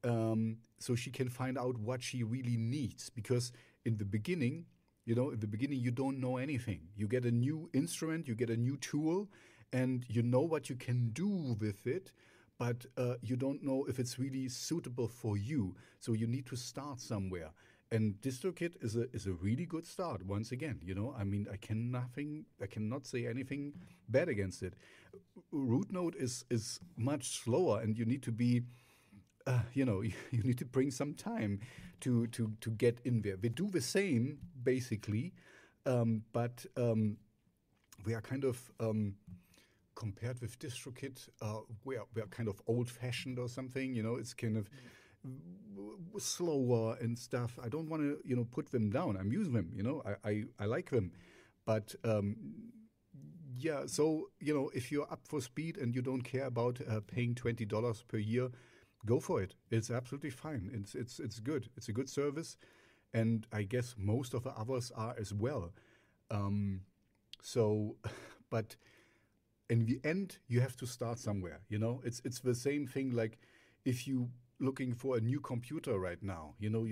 [0.05, 3.11] Um, so she can find out what she really needs.
[3.11, 3.53] Because
[3.85, 4.67] in the beginning
[5.09, 6.81] you know in the beginning you don't know anything.
[6.97, 9.29] You get a new instrument you get a new tool
[9.73, 12.13] and you know what you can do with it
[12.59, 15.77] but uh, you don't know if it's really suitable for you.
[16.01, 17.51] So you need to start somewhere.
[17.91, 21.47] And distrokid is a is a really good start once again you know i mean
[21.51, 23.73] i can nothing i cannot say anything
[24.11, 24.75] bad against it
[25.53, 28.63] RouteNote is is much slower and you need to be
[29.49, 31.61] uh, you know, you, you, need to bring some time
[32.01, 33.37] to to to get in there.
[33.41, 35.33] We do the same basically,
[35.87, 37.17] um, but um,
[38.05, 39.15] we are kind of um,
[39.95, 41.29] compared with DistroKid.
[41.41, 43.95] Uh, we are we are kind of old fashioned or something.
[43.95, 44.69] You know, it's kind of
[46.19, 47.59] slower and stuff.
[47.63, 49.17] I don't want to you know put them down.
[49.17, 49.71] I'm using them.
[49.75, 51.13] You know, I I, I like them,
[51.65, 51.95] but.
[52.05, 52.37] Um,
[53.59, 57.01] yeah, so you know, if you're up for speed and you don't care about uh,
[57.07, 58.51] paying twenty dollars per year,
[59.07, 59.55] go for it.
[59.71, 60.71] It's absolutely fine.
[60.75, 61.69] It's it's it's good.
[61.77, 62.57] It's a good service,
[63.13, 65.73] and I guess most of the others are as well.
[66.31, 66.83] Um,
[67.43, 67.97] so,
[68.51, 68.77] but
[69.71, 71.61] in the end, you have to start somewhere.
[71.69, 73.13] You know, it's it's the same thing.
[73.13, 73.39] Like
[73.85, 74.31] if you
[74.61, 76.87] looking for a new computer right now, you know,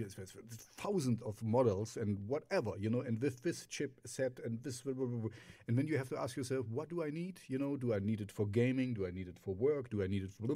[0.76, 5.76] thousands of models and whatever, you know, and with this chip set and this, and
[5.76, 7.40] then you have to ask yourself, what do I need?
[7.48, 8.94] You know, do I need it for gaming?
[8.94, 9.90] Do I need it for work?
[9.90, 10.46] Do I need it for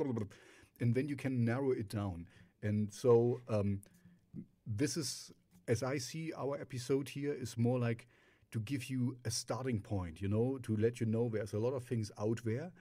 [0.80, 2.26] and then you can narrow it down.
[2.62, 3.80] And so um,
[4.66, 5.32] this is,
[5.68, 8.08] as I see our episode here, is more like
[8.52, 11.72] to give you a starting point, you know, to let you know there's a lot
[11.72, 12.72] of things out there.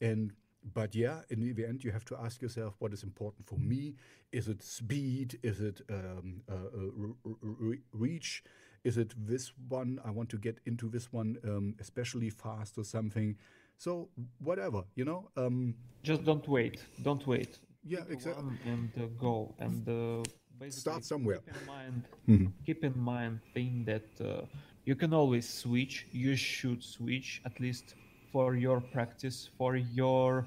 [0.00, 0.32] And
[0.72, 3.94] but yeah, in the end, you have to ask yourself what is important for me.
[4.32, 5.38] Is it speed?
[5.42, 8.42] Is it um, uh, uh, re reach?
[8.84, 10.00] Is it this one?
[10.04, 13.36] I want to get into this one, um, especially fast or something.
[13.76, 14.08] So
[14.38, 15.30] whatever, you know.
[15.36, 16.82] Um, Just don't wait.
[17.02, 17.58] Don't wait.
[17.84, 18.56] Yeah, exactly.
[18.64, 21.38] And uh, go and uh, start somewhere.
[21.38, 22.46] Keep in mind, mm-hmm.
[22.64, 24.46] keep in mind, thing that uh,
[24.84, 26.06] you can always switch.
[26.10, 27.94] You should switch at least
[28.34, 30.44] for your practice, for your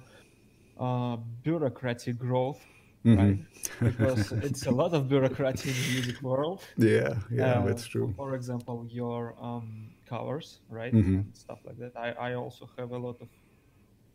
[0.78, 2.62] uh, bureaucratic growth.
[3.06, 3.20] Mm-hmm.
[3.22, 3.40] Right?
[3.80, 6.60] because it's a lot of bureaucracy in the music world.
[6.76, 8.14] Yeah, yeah, uh, that's true.
[8.18, 9.68] For example, your um,
[10.10, 11.22] covers, right, mm-hmm.
[11.32, 11.94] stuff like that.
[11.96, 13.30] I, I also have a lot of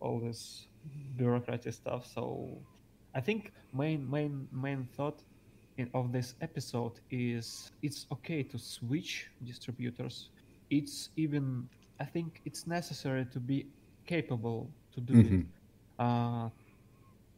[0.01, 0.67] all this
[1.17, 2.03] bureaucracy stuff.
[2.15, 2.59] So
[3.15, 5.23] I think main main main thought
[5.79, 10.29] in, of this episode is it's okay to switch distributors.
[10.69, 11.69] It's even
[12.01, 13.67] I think it's necessary to be
[14.07, 15.41] capable to do mm-hmm.
[15.41, 15.47] it.
[15.99, 16.49] Uh,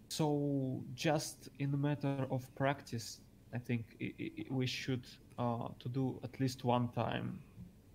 [0.09, 3.21] so just in a matter of practice,
[3.53, 5.07] I think it, it, we should
[5.39, 7.41] uh, to do at least one time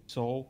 [0.10, 0.48] so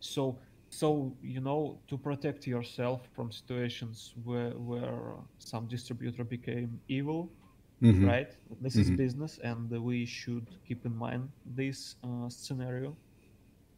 [0.00, 0.38] so
[0.70, 5.00] so you know to protect yourself from situations where where
[5.38, 7.30] some distributor became evil
[7.82, 8.06] mm-hmm.
[8.06, 8.92] right this mm-hmm.
[8.92, 12.96] is business and we should keep in mind this uh, scenario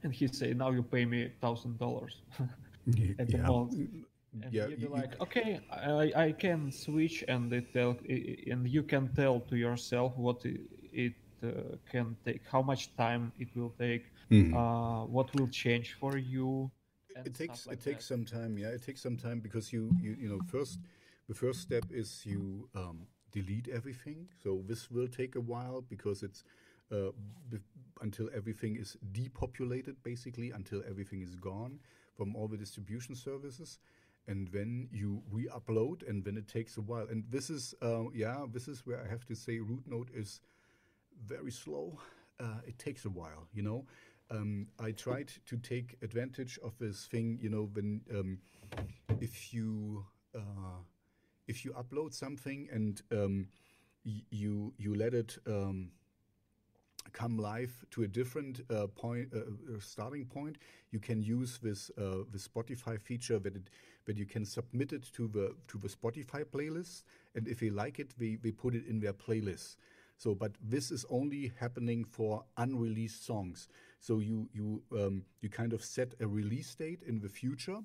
[0.04, 2.22] and he say now you pay me thousand dollars
[3.18, 3.46] at the yeah.
[3.48, 3.74] month
[4.42, 8.82] and yeah, you'd be like, okay, I, I can switch, and it tell, and you
[8.82, 14.06] can tell to yourself what it uh, can take, how much time it will take,
[14.30, 14.56] mm-hmm.
[14.56, 16.70] uh, what will change for you.
[17.24, 18.58] It takes like it takes some time.
[18.58, 20.80] Yeah, it takes some time because you you you know first
[21.28, 24.28] the first step is you um, delete everything.
[24.42, 26.42] So this will take a while because it's
[26.92, 27.10] uh,
[28.00, 31.78] until everything is depopulated, basically until everything is gone
[32.16, 33.78] from all the distribution services
[34.26, 38.46] and then you re-upload and then it takes a while and this is uh, yeah
[38.50, 40.40] this is where i have to say RouteNote is
[41.26, 41.98] very slow.
[42.40, 43.84] Uh, it takes a while, you know.
[44.30, 48.38] Um, I tried to take advantage of this thing, you know, when um,
[49.20, 50.04] if you
[50.34, 50.80] uh,
[51.46, 53.48] if you upload something and um,
[54.02, 55.90] you you let it um,
[57.12, 60.58] come live to a different uh, point uh, uh, starting point,
[60.90, 63.70] you can use this uh, the Spotify feature that it
[64.06, 67.98] that you can submit it to the to the Spotify playlist, and if they like
[67.98, 69.76] it, they, they put it in their playlist.
[70.16, 73.68] So, but this is only happening for unreleased songs.
[74.00, 77.78] So you you um, you kind of set a release date in the future,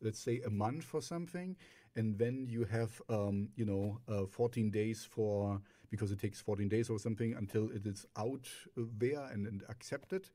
[0.00, 1.56] let's say a month or something,
[1.96, 6.68] and then you have um, you know uh, 14 days for because it takes 14
[6.68, 10.28] days or something until it is out there and, and accepted.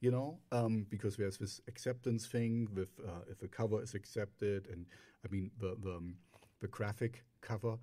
[0.00, 4.68] You know, um, because there's this acceptance thing with uh, if a cover is accepted,
[4.70, 4.86] and
[5.24, 6.16] I mean the the, um,
[6.60, 7.78] the graphic cover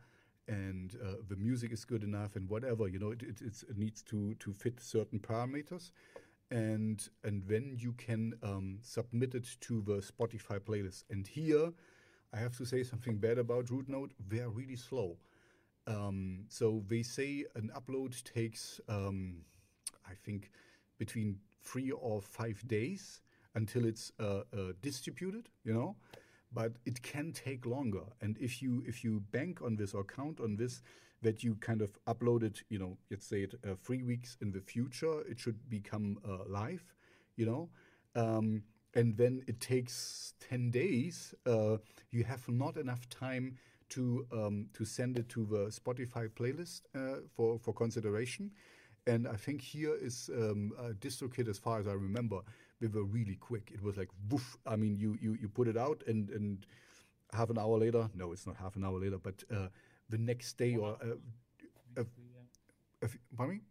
[0.47, 4.01] and uh, the music is good enough and whatever you know it, it, it needs
[4.03, 5.91] to to fit certain parameters
[6.53, 11.03] and and then you can um, submit it to the Spotify playlist.
[11.09, 11.71] And here,
[12.33, 14.11] I have to say something bad about RouteNote.
[14.27, 15.17] They are really slow.
[15.87, 19.43] Um, so they say an upload takes, um,
[20.07, 20.51] I think,
[20.97, 23.21] between three or five days
[23.55, 25.49] until it's uh, uh, distributed.
[25.63, 25.95] You know,
[26.53, 28.03] but it can take longer.
[28.21, 30.81] And if you if you bank on this or count on this,
[31.21, 34.51] that you kind of upload it, you know, let's say it uh, three weeks in
[34.51, 36.83] the future, it should become uh, live,
[37.35, 37.69] you know.
[38.15, 38.63] Um,
[38.95, 41.33] and then it takes 10 days.
[41.45, 41.77] Uh,
[42.11, 43.57] you have not enough time
[43.89, 48.51] to um, to send it to the Spotify playlist uh, for, for consideration.
[49.05, 52.39] And I think here is um, uh, DistroKid, as far as I remember,
[52.79, 53.71] they were really quick.
[53.73, 54.57] It was like woof.
[54.65, 56.65] I mean, you you, you put it out, and and
[57.33, 59.67] half an hour later, no, it's not half an hour later, but uh,
[60.09, 62.03] the next day or uh, uh,
[63.03, 63.61] uh, pardon me?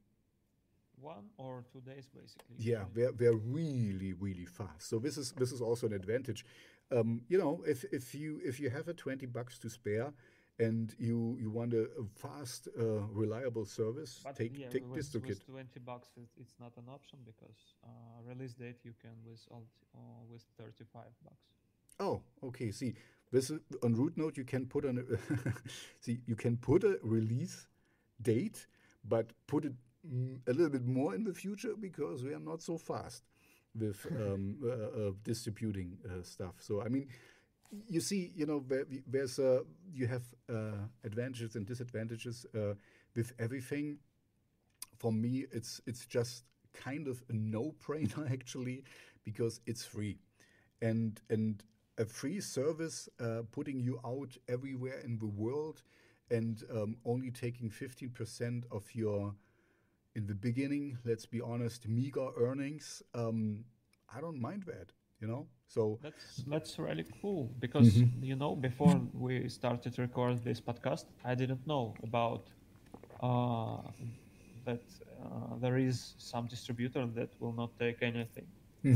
[1.03, 2.57] One or two days, basically.
[2.59, 4.89] Yeah, they're, they're really really fast.
[4.89, 6.45] So this is this is also an advantage.
[6.91, 10.13] Um, you know, if if you if you have a twenty bucks to spare.
[10.59, 14.21] And you, you want a, a fast, uh, reliable service?
[14.23, 15.29] But take yeah, take with, DistroKid.
[15.29, 17.89] with 20 bucks, it- it's not an option because uh,
[18.29, 19.65] release date you can with alt,
[19.97, 19.99] uh,
[20.31, 21.47] with 35 bucks.
[21.99, 22.71] Oh, okay.
[22.71, 22.95] See,
[23.33, 25.53] this is, on RouteNote you can put on a
[26.01, 27.67] see you can put a release
[28.21, 28.67] date,
[29.09, 29.73] but put it
[30.47, 33.23] a little bit more in the future because we are not so fast
[33.79, 34.69] with um, uh,
[35.09, 36.55] uh, distributing uh, stuff.
[36.59, 37.09] So I mean,
[37.89, 39.61] you see, you know, there, there's uh,
[39.95, 40.23] you have
[40.53, 42.75] uh, advantages and disadvantages uh,
[43.15, 43.99] with everything.
[44.99, 46.45] For me, it's it's just
[46.75, 48.85] kind of a no-brainer actually
[49.25, 50.19] because it's free
[50.83, 51.65] and and
[51.99, 55.83] a free service uh, putting you out everywhere in the world
[56.31, 59.35] and um, only taking 15% of your
[60.15, 63.65] in the beginning let's be honest meager earnings um,
[64.15, 65.47] i don't mind that you know?
[65.67, 71.05] So That's that's really cool because you know before we started to record this podcast,
[71.25, 72.51] I didn't know about
[73.23, 73.83] uh,
[74.65, 74.85] that
[75.23, 78.47] uh, there is some distributor that will not take anything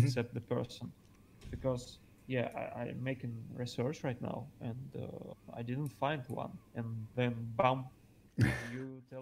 [0.00, 0.92] except the person.
[1.50, 7.06] Because yeah I, I'm making research right now and uh, I didn't find one and
[7.14, 7.86] then bam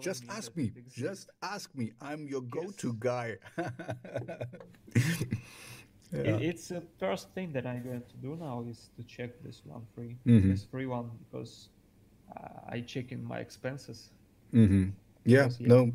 [0.01, 3.35] just me ask me just ask me i'm your go-to guy
[6.11, 9.63] It, it's the first thing that I'm going to do now is to check this
[9.65, 10.51] one free, Mhm.
[10.51, 11.69] this free one because
[12.35, 14.11] uh, I check in my expenses.
[14.53, 14.89] mm-hmm.
[15.25, 15.67] yeah Because, yeah.
[15.67, 15.91] no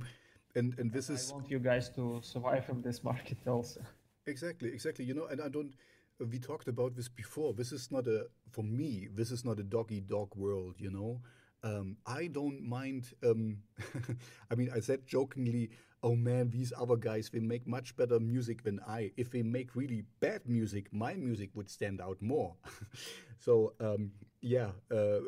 [0.56, 3.80] and and this is I want you guys to survive in this market also.
[4.26, 5.04] Exactly, exactly.
[5.04, 5.72] You know, and I don't.
[6.20, 7.54] uh, We talked about this before.
[7.54, 9.08] This is not a for me.
[9.14, 10.74] This is not a doggy dog world.
[10.78, 11.22] You know,
[11.62, 13.12] um, I don't mind.
[13.24, 13.58] Um,
[14.50, 15.70] I mean, I said jokingly,
[16.02, 19.12] "Oh man, these other guys they make much better music than I.
[19.16, 22.54] If they make really bad music, my music would stand out more."
[23.38, 25.20] so um, yeah, uh,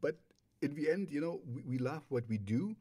[0.00, 0.16] but
[0.62, 2.76] in the end, you know, we, we love what we do,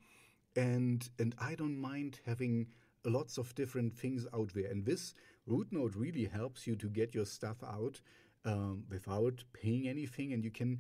[0.56, 2.68] and and I don't mind having
[3.06, 4.70] lots of different things out there.
[4.70, 5.14] And this
[5.48, 8.02] RouteNote really helps you to get your stuff out
[8.46, 10.80] um, without paying anything, and you can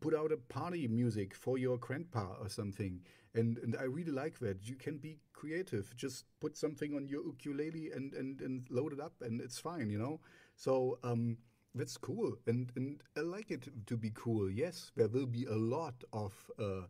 [0.00, 3.00] put out a party music for your grandpa or something.
[3.34, 4.66] And and I really like that.
[4.68, 5.94] You can be creative.
[5.96, 9.90] Just put something on your ukulele and and, and load it up, and it's fine.
[9.90, 10.20] You know.
[10.56, 10.98] So.
[11.02, 11.38] Um,
[11.74, 14.50] that's cool, and and I like it to be cool.
[14.50, 16.86] Yes, there will be a lot of uh,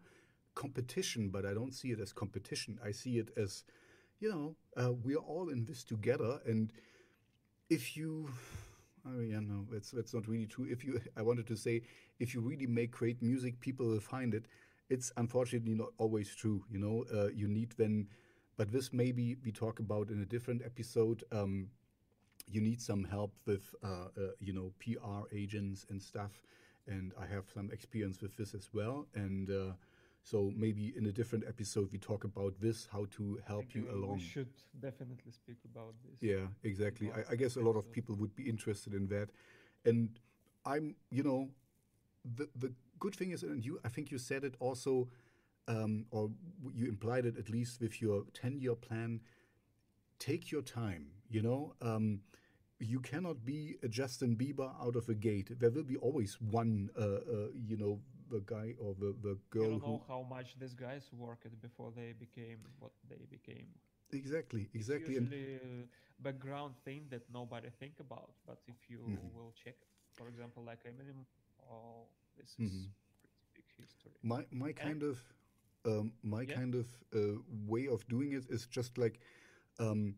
[0.55, 2.79] competition, but I don't see it as competition.
[2.85, 3.65] I see it as,
[4.21, 6.41] you know, uh, we are all in this together.
[6.47, 6.73] And
[7.71, 8.29] if you,
[9.09, 10.67] Mean, yeah, no, that's that's not really true.
[10.71, 11.83] If you, I wanted to say,
[12.19, 14.47] if you really make great music, people will find it.
[14.91, 16.65] It's unfortunately not always true.
[16.71, 18.09] You know, uh, you need then,
[18.57, 21.25] but this maybe we talk about in a different episode.
[21.33, 21.69] Um,
[22.51, 26.43] you need some help with, uh, uh, you know, PR agents and stuff.
[26.87, 29.07] And I have some experience with this as well.
[29.15, 29.73] And uh,
[30.23, 34.19] so maybe in a different episode we talk about this, how to help you along.
[34.19, 36.23] We should definitely speak about this.
[36.23, 37.11] Yeah, exactly.
[37.13, 39.31] I, I guess a lot of people would be interested in that.
[39.85, 40.19] And
[40.67, 41.49] I'm, you know,
[42.37, 45.09] the the good thing is, and you, I think you said it also,
[45.67, 46.31] um, or
[46.75, 49.21] you implied it at least with your ten year plan.
[50.19, 51.07] Take your time.
[51.31, 52.21] You know, um,
[52.81, 55.59] you cannot be a Justin Bieber out of a gate.
[55.59, 58.01] There will be always one, uh, uh, you know,
[58.31, 61.61] the guy or the the You girl don't who know how much these guys worked
[61.61, 63.69] before they became what they became.
[64.13, 65.87] exactly, It's exactly, and usually a
[66.23, 68.31] background thing that nobody think about.
[68.47, 69.33] But if you Mhm.
[69.35, 69.77] will check,
[70.15, 71.25] for example, like Eminem,
[71.71, 72.07] oh,
[72.37, 72.93] this is Mhm.
[73.21, 74.13] pretty big history.
[74.23, 75.19] my my kind of
[75.87, 76.57] um, my Yeah.
[76.57, 79.21] kind of uh, way of doing it is just like
[79.79, 80.17] um,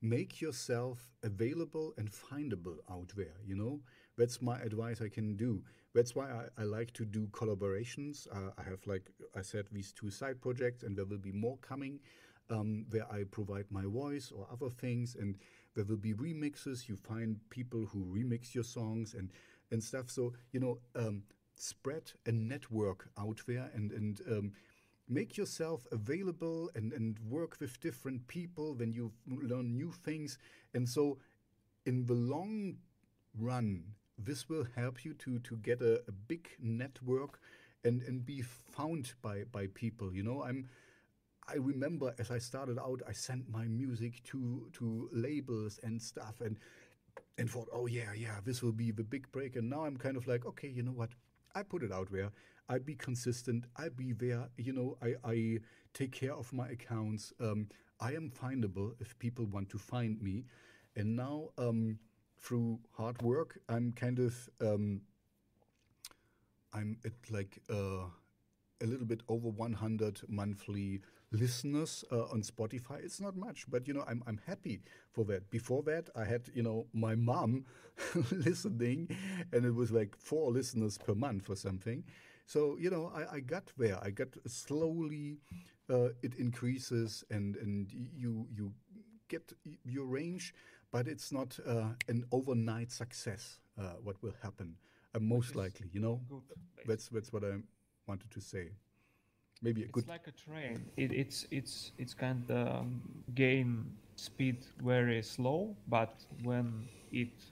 [0.00, 3.36] make yourself available and findable out there.
[3.44, 3.80] You know,
[4.16, 5.62] that's my advice I can do.
[5.94, 8.28] That's why I, I like to do collaborations.
[8.30, 11.58] Uh, I have, like I said, these two side projects, and there will be more
[11.58, 12.00] coming
[12.48, 15.36] um, where I provide my voice or other things, and
[15.74, 16.88] there will be remixes.
[16.88, 19.30] You find people who remix your songs and
[19.70, 20.10] and stuff.
[20.10, 21.22] So you know, um,
[21.56, 24.52] spread a network out there and and um,
[25.08, 28.74] make yourself available and and work with different people.
[28.74, 30.38] when you learn new things,
[30.74, 31.18] and so
[31.86, 32.76] in the long
[33.38, 33.84] run,
[34.24, 37.40] this will help you to to get a, a big network
[37.84, 40.14] and and be found by by people.
[40.14, 40.68] You know, I'm.
[41.48, 46.40] I remember as I started out, I sent my music to to labels and stuff,
[46.40, 46.56] and
[47.38, 49.56] and thought, oh yeah, yeah, this will be the big break.
[49.56, 51.10] And now I'm kind of like, okay, you know what?
[51.54, 52.30] I put it out there.
[52.68, 53.64] I be consistent.
[53.76, 54.48] I be there.
[54.56, 55.58] You know, I, I
[55.92, 57.32] take care of my accounts.
[57.40, 57.68] Um,
[57.98, 60.44] I am findable if people want to find me.
[60.96, 61.98] And now, um,
[62.40, 65.02] through hard work, I'm kind of um,
[66.72, 68.06] I'm at like uh,
[68.82, 71.00] a little bit over 100 monthly
[71.32, 73.04] listeners uh, on Spotify.
[73.04, 74.82] It's not much, but you know, I'm I'm happy
[75.12, 75.50] for that.
[75.50, 77.66] Before that, I had you know my mom
[78.30, 79.16] listening,
[79.52, 82.04] and it was like four listeners per month or something.
[82.46, 83.98] So you know, I, I got there.
[84.02, 85.38] I got slowly.
[85.88, 88.72] Uh, it increases, and and you you
[89.28, 89.52] get
[89.84, 90.54] your range,
[90.92, 93.60] but it's not uh, an overnight success.
[93.78, 94.76] Uh, what will happen?
[95.14, 96.20] Uh, most likely, you know.
[96.28, 96.42] Good.
[96.86, 97.54] That's that's what I
[98.06, 98.72] wanted to say.
[99.62, 100.06] Maybe a It's good.
[100.06, 100.90] like a train.
[100.96, 102.86] It, it's it's it's kind of
[103.34, 107.42] gain speed very slow, but when it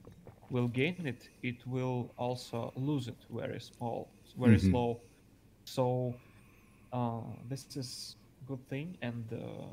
[0.50, 4.60] will gain it, it will also lose it very small, very Mhm.
[4.60, 5.02] slow.
[5.64, 6.20] So
[6.92, 8.10] uh, this is
[8.40, 9.72] good thing, and uh,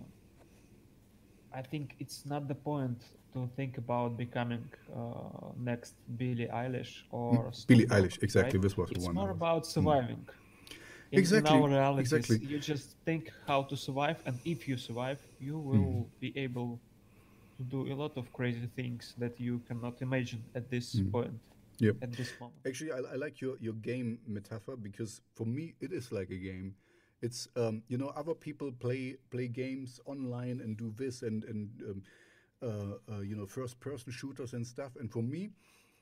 [1.53, 3.03] I think it's not the point
[3.35, 8.59] to think about becoming uh, next Billie Eilish or Mm, Billie Snoop Dogg, Eilish, exactly,
[8.59, 8.59] right?
[8.59, 10.27] this was the It's one I more about surviving.
[11.11, 12.41] In, Exactly, in our realities, exactly.
[12.41, 16.81] you just think how to survive, and if you survive, you will be able
[17.57, 21.39] to do a lot of crazy things that you cannot imagine at this point,
[21.79, 21.97] Yep.
[22.01, 22.63] at this moment.
[22.67, 26.37] Actually, I, I like your, your game metaphor because for me it is like a
[26.37, 26.75] game.
[27.21, 31.69] It's um, you know other people play play games online and do this and and
[31.89, 32.03] um,
[33.21, 34.91] you know first person shooters and stuff.
[34.99, 35.49] And for me,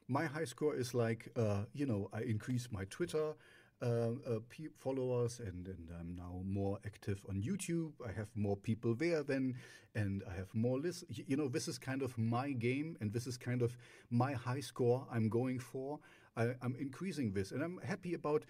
[0.08, 3.34] my high score is like uh, you know I increase my Twitter.
[3.82, 4.40] Uh, uh,
[4.78, 7.92] followers and, and I'm now more active on YouTube.
[8.08, 9.56] I have more people there then,
[9.94, 11.04] and I have more lists.
[11.10, 13.76] You know, this is kind of my game, and this is kind of
[14.10, 16.00] my high score I'm going for.
[16.38, 18.46] I, I'm increasing this, and I'm happy about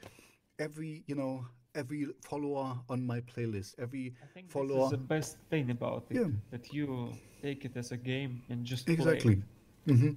[0.60, 4.76] every you know every follower on my playlist, every I think follower.
[4.76, 6.30] this is the best thing about it, Yeah.
[6.52, 9.14] that you take it as a game and just play.
[9.16, 9.42] Exactly.
[9.88, 10.12] hmm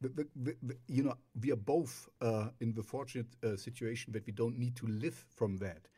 [0.00, 4.26] The, the, the, you know, we are both uh, in the fortunate uh, situation that
[4.26, 5.88] we don't need to live from that.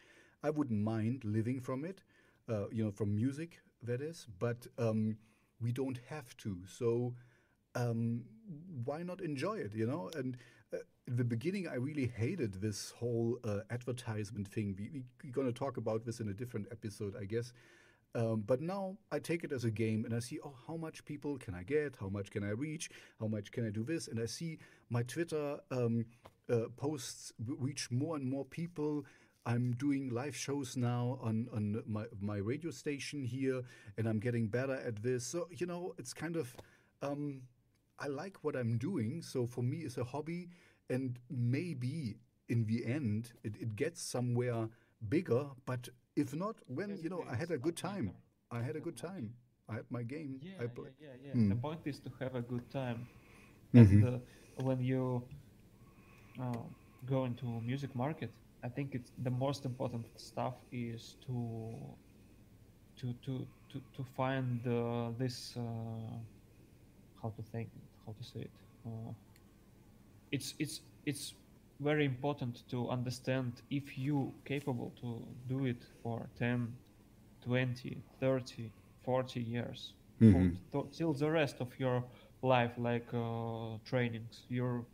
[0.42, 2.02] I wouldn't mind living from it,
[2.48, 5.16] uh, you know, from music, that is, but um,
[5.60, 6.58] we don't have to.
[6.66, 7.14] So
[7.74, 8.24] um,
[8.84, 10.10] why not enjoy it, you know?
[10.16, 10.36] And
[11.10, 14.76] in the beginning, I really hated this whole uh, advertisement thing.
[14.78, 17.52] We, we, we're going to talk about this in a different episode, I guess.
[18.14, 21.04] Um, but now I take it as a game and I see, oh, how much
[21.04, 21.96] people can I get?
[21.98, 22.90] How much can I reach?
[23.18, 24.06] How much can I do this?
[24.06, 24.58] And I see
[24.88, 26.06] my Twitter um,
[26.48, 29.04] uh, posts reach more and more people.
[29.46, 33.62] I'm doing live shows now on, on my, my radio station here,
[33.98, 35.26] and I'm getting better at this.
[35.26, 36.54] So, you know, it's kind of,
[37.02, 37.42] um,
[37.98, 39.22] I like what I'm doing.
[39.22, 40.50] So for me, it's a hobby.
[40.90, 42.16] And maybe
[42.48, 44.68] in the end, it, it gets somewhere
[45.08, 45.46] bigger.
[45.66, 48.12] But if not, when, you know, I had a good time.
[48.50, 49.34] I had a good time.
[49.68, 50.40] I had my game.
[50.42, 51.32] Yeah, I yeah, yeah, yeah.
[51.34, 51.48] Hmm.
[51.50, 53.06] The point is to have a good time.
[53.74, 54.02] Mhm.
[54.04, 54.18] Uh,
[54.64, 55.28] when you
[56.40, 56.64] uh,
[57.04, 61.96] go into music market, I think it's the most important stuff is to
[62.98, 66.18] to to to, to find uh, this uh,
[67.22, 67.70] how to think
[68.06, 68.52] how to say it.
[70.30, 71.34] It's it's it's
[71.80, 76.76] very important to understand if you capable to do it for 10
[77.42, 78.72] 20 30
[79.04, 80.30] 40 years Mhm.
[80.30, 82.04] for- to- till the rest of your
[82.42, 84.86] life like uh, trainings you're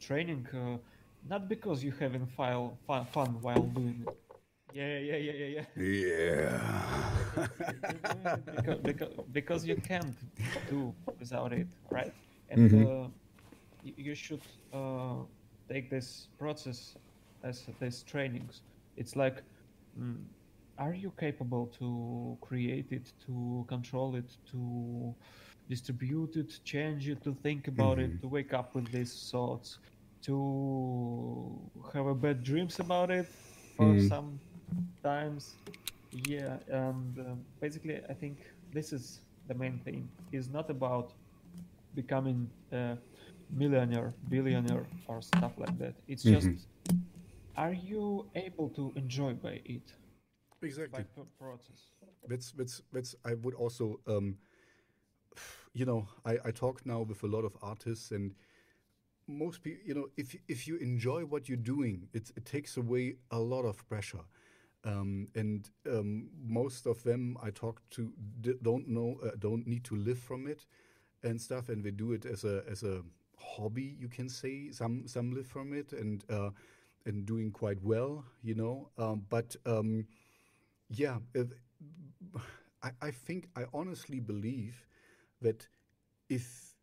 [0.00, 0.78] training uh,
[1.24, 4.12] not because you having file, fun, fun while doing it
[4.72, 6.60] yeah yeah yeah yeah yeah Yeah.
[8.50, 10.16] because, because, because you can't
[10.66, 12.12] do without it, right?
[12.48, 12.82] And Mhm.
[12.82, 13.08] uh,
[13.82, 14.42] you should
[14.72, 15.22] uh,
[15.70, 16.96] take this process
[17.42, 18.62] as these trainings.
[18.96, 19.42] It's like,
[19.98, 20.24] mm,
[20.78, 25.14] are you capable to create it, to control it, to
[25.68, 28.18] distribute it, change it, to think about Mhm.
[28.18, 29.78] it, to wake up with these thoughts,
[30.24, 33.34] to have a bad dreams about it
[33.76, 33.98] for Mm.
[33.98, 34.40] some
[35.02, 35.58] times.
[36.12, 38.38] Yeah, and um, basically, I think
[38.72, 40.10] this is the main thing.
[40.32, 41.12] Is not about
[41.94, 42.96] becoming a
[43.52, 45.94] millionaire, billionaire, or stuff like that.
[46.08, 46.32] It's Mhm.
[46.32, 46.68] just,
[47.56, 49.92] are you able to enjoy by it,
[50.62, 51.04] Exactly.
[51.04, 51.92] by the process?
[52.28, 54.36] that's that's that's i would also um
[55.74, 58.34] you know i i talk now with a lot of artists and
[59.28, 63.16] most people you know if if you enjoy what you're doing it, it takes away
[63.30, 64.24] a lot of pressure
[64.84, 69.84] um, and um, most of them I talk to d- don't know uh, don't need
[69.84, 70.66] to live from it
[71.22, 73.02] and stuff and they do it as a as a
[73.38, 76.50] hobby you can say some some live from it and uh,
[77.06, 78.88] and doing quite well you know?
[78.98, 80.06] Um, but um,
[80.90, 81.18] yeah,
[82.82, 84.86] I, I think I honestly believe
[85.40, 85.66] that
[86.28, 86.74] if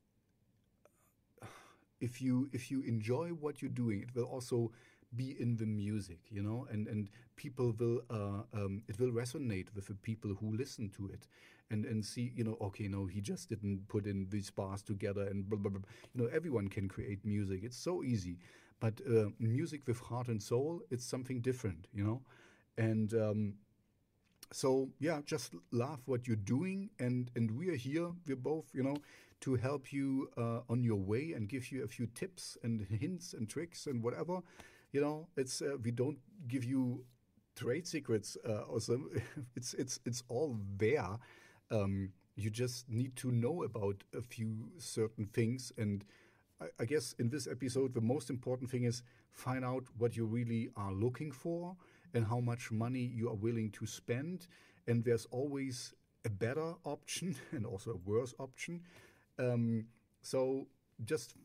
[1.99, 4.71] if you if you enjoy what you're doing, it will also
[5.15, 9.67] be in the music, you know, and and people will uh, um, it will resonate
[9.75, 11.27] with the people who listen to it,
[11.71, 15.27] and and see, you know, okay, no, he just didn't put in these bars together,
[15.27, 15.81] and blah blah blah.
[16.13, 17.61] You know, everyone can create music.
[17.63, 18.37] It's so easy,
[18.79, 22.21] but uh, music with heart and soul, it's something different, you know,
[22.77, 23.13] and.
[23.13, 23.53] Um,
[24.51, 28.83] so yeah just love what you're doing and and we are here we're both you
[28.83, 28.95] know
[29.41, 33.33] to help you uh, on your way and give you a few tips and hints
[33.33, 34.39] and tricks and whatever
[34.91, 36.17] you know it's uh, we don't
[36.47, 37.03] give you
[37.55, 39.09] trade secrets uh, or some
[39.55, 41.17] it's it's it's all there
[41.71, 46.05] um, you just need to know about a few certain things and
[46.61, 50.25] I, I guess in this episode the most important thing is find out what you
[50.25, 51.75] really are looking for
[52.13, 54.47] and how much money you are willing to spend.
[54.87, 55.93] And there's always
[56.25, 58.81] a better option and also a worse option.
[59.37, 59.85] Um,
[60.21, 60.67] so
[61.05, 61.35] just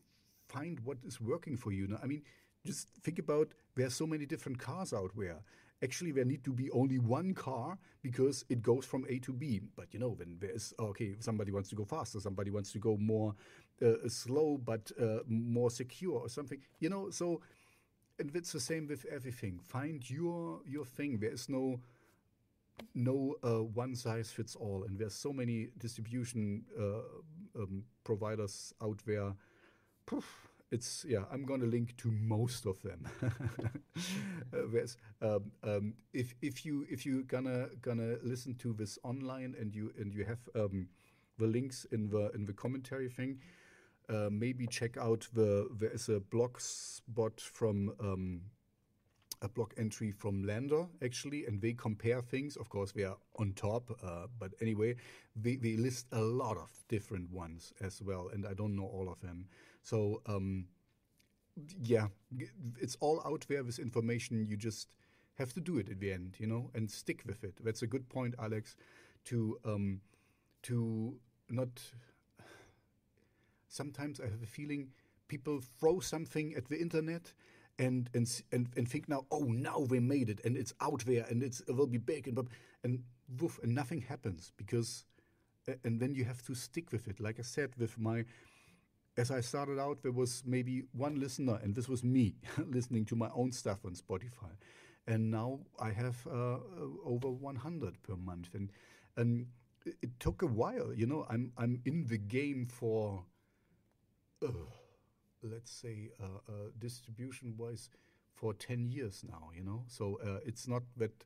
[0.47, 1.97] find what is working for you.
[2.01, 2.23] I mean,
[2.65, 5.39] just think about there's so many different cars out there.
[5.83, 9.61] Actually, there need to be only one car because it goes from A to B.
[9.75, 12.97] But you know, when there's okay, somebody wants to go faster, somebody wants to go
[12.97, 13.35] more
[13.81, 16.59] uh, slow but uh, more secure or something.
[16.79, 17.41] You know, so
[18.19, 19.59] and it's the same with everything.
[19.63, 21.19] Find your your thing.
[21.19, 21.79] There is no
[22.93, 28.99] no uh, one size fits all, and there's so many distribution uh, um, providers out
[29.05, 29.33] there.
[30.05, 31.23] Poof, it's yeah.
[31.31, 33.07] I'm gonna link to most of them.
[34.53, 34.65] uh,
[35.21, 39.91] um, um, if if you if you gonna gonna listen to this online and you
[39.97, 40.87] and you have um,
[41.37, 43.39] the links in the in the commentary thing
[44.09, 48.41] uh, maybe check out the there is a blog spot from um,
[49.41, 52.55] a blog entry from LANDR actually, and they compare things.
[52.55, 54.95] Of course, they are on top, uh, but anyway,
[55.35, 59.09] they, they list a lot of different ones as well, and I don't know all
[59.09, 59.47] of them.
[59.85, 60.65] So um,
[61.83, 62.07] yeah,
[62.81, 63.63] it's all out there.
[63.63, 64.89] with information, you just
[65.35, 67.53] have to do it at the end, you know, and stick with it.
[67.63, 68.75] That's a good point, Alex.
[69.25, 70.01] To um,
[70.63, 71.15] to
[71.49, 71.69] not
[73.67, 74.89] sometimes I have a feeling
[75.27, 77.31] people throw something at the internet
[77.77, 81.25] and and and, and think now, oh, now they made it and it's out there
[81.29, 82.39] and it will be big and
[82.83, 83.03] and
[83.39, 85.05] woof, and nothing happens because
[85.83, 87.19] and then you have to stick with it.
[87.19, 88.25] Like I said, with my
[89.17, 92.35] as I started out, there was maybe one listener, and this was me
[92.67, 94.51] listening to my own stuff on Spotify.
[95.07, 96.57] And now I have uh,
[97.05, 98.71] over 100 per month, and
[99.17, 99.47] and
[100.01, 100.93] it took a while.
[100.93, 103.23] You know, I'm I'm in the game for
[104.43, 104.47] uh,
[105.43, 107.89] let's say, uh, uh, distribution-wise,
[108.33, 109.49] for ten years now.
[109.55, 111.23] You know, so uh, it's not that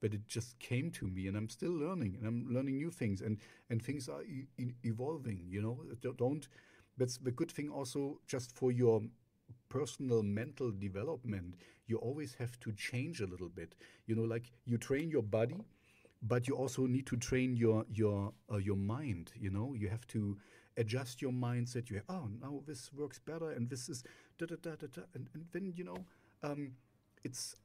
[0.00, 3.20] that it just came to me, and I'm still learning, and I'm learning new things,
[3.20, 3.38] and
[3.70, 4.46] and things are e
[4.84, 5.44] evolving.
[5.48, 5.80] You know,
[6.16, 6.46] don't.
[6.98, 9.02] That's the good thing also, just for your
[9.68, 11.54] personal mental development.
[11.86, 13.74] You always have to change a little bit.
[14.06, 15.56] You know, like you train your body,
[16.22, 19.32] but you also need to train your your uh, your mind.
[19.38, 20.36] You know, you have to
[20.76, 21.90] adjust your mindset.
[21.90, 24.04] You have, oh, now this works better, and this is
[24.38, 25.96] da da da da da, and, and then you know,
[26.42, 26.72] um,
[27.24, 27.56] it's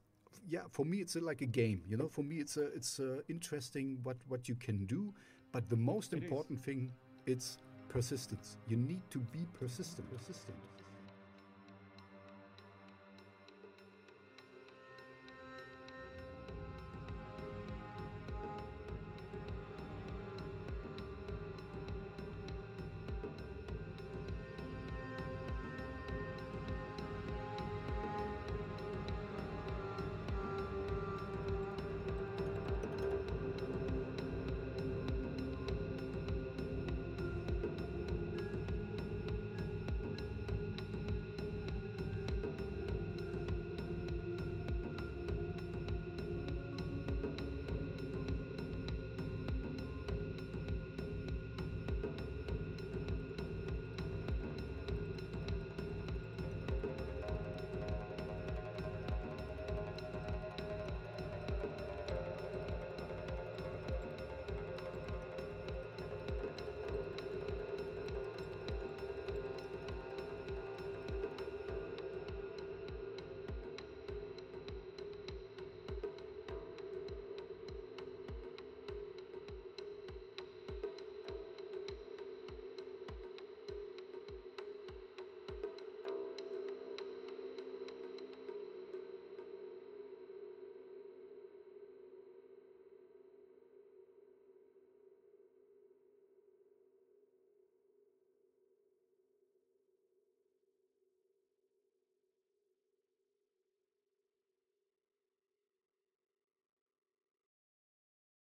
[0.48, 0.64] yeah.
[0.72, 1.84] For me, it's a, like a game.
[1.88, 5.14] You know, for me, it's a it's a interesting what what you can do.
[5.52, 6.24] But the most It is.
[6.24, 6.92] important thing,
[7.26, 7.58] it's
[7.90, 8.58] persistence.
[8.68, 10.10] You need to be persistent.
[10.16, 10.58] Persistent.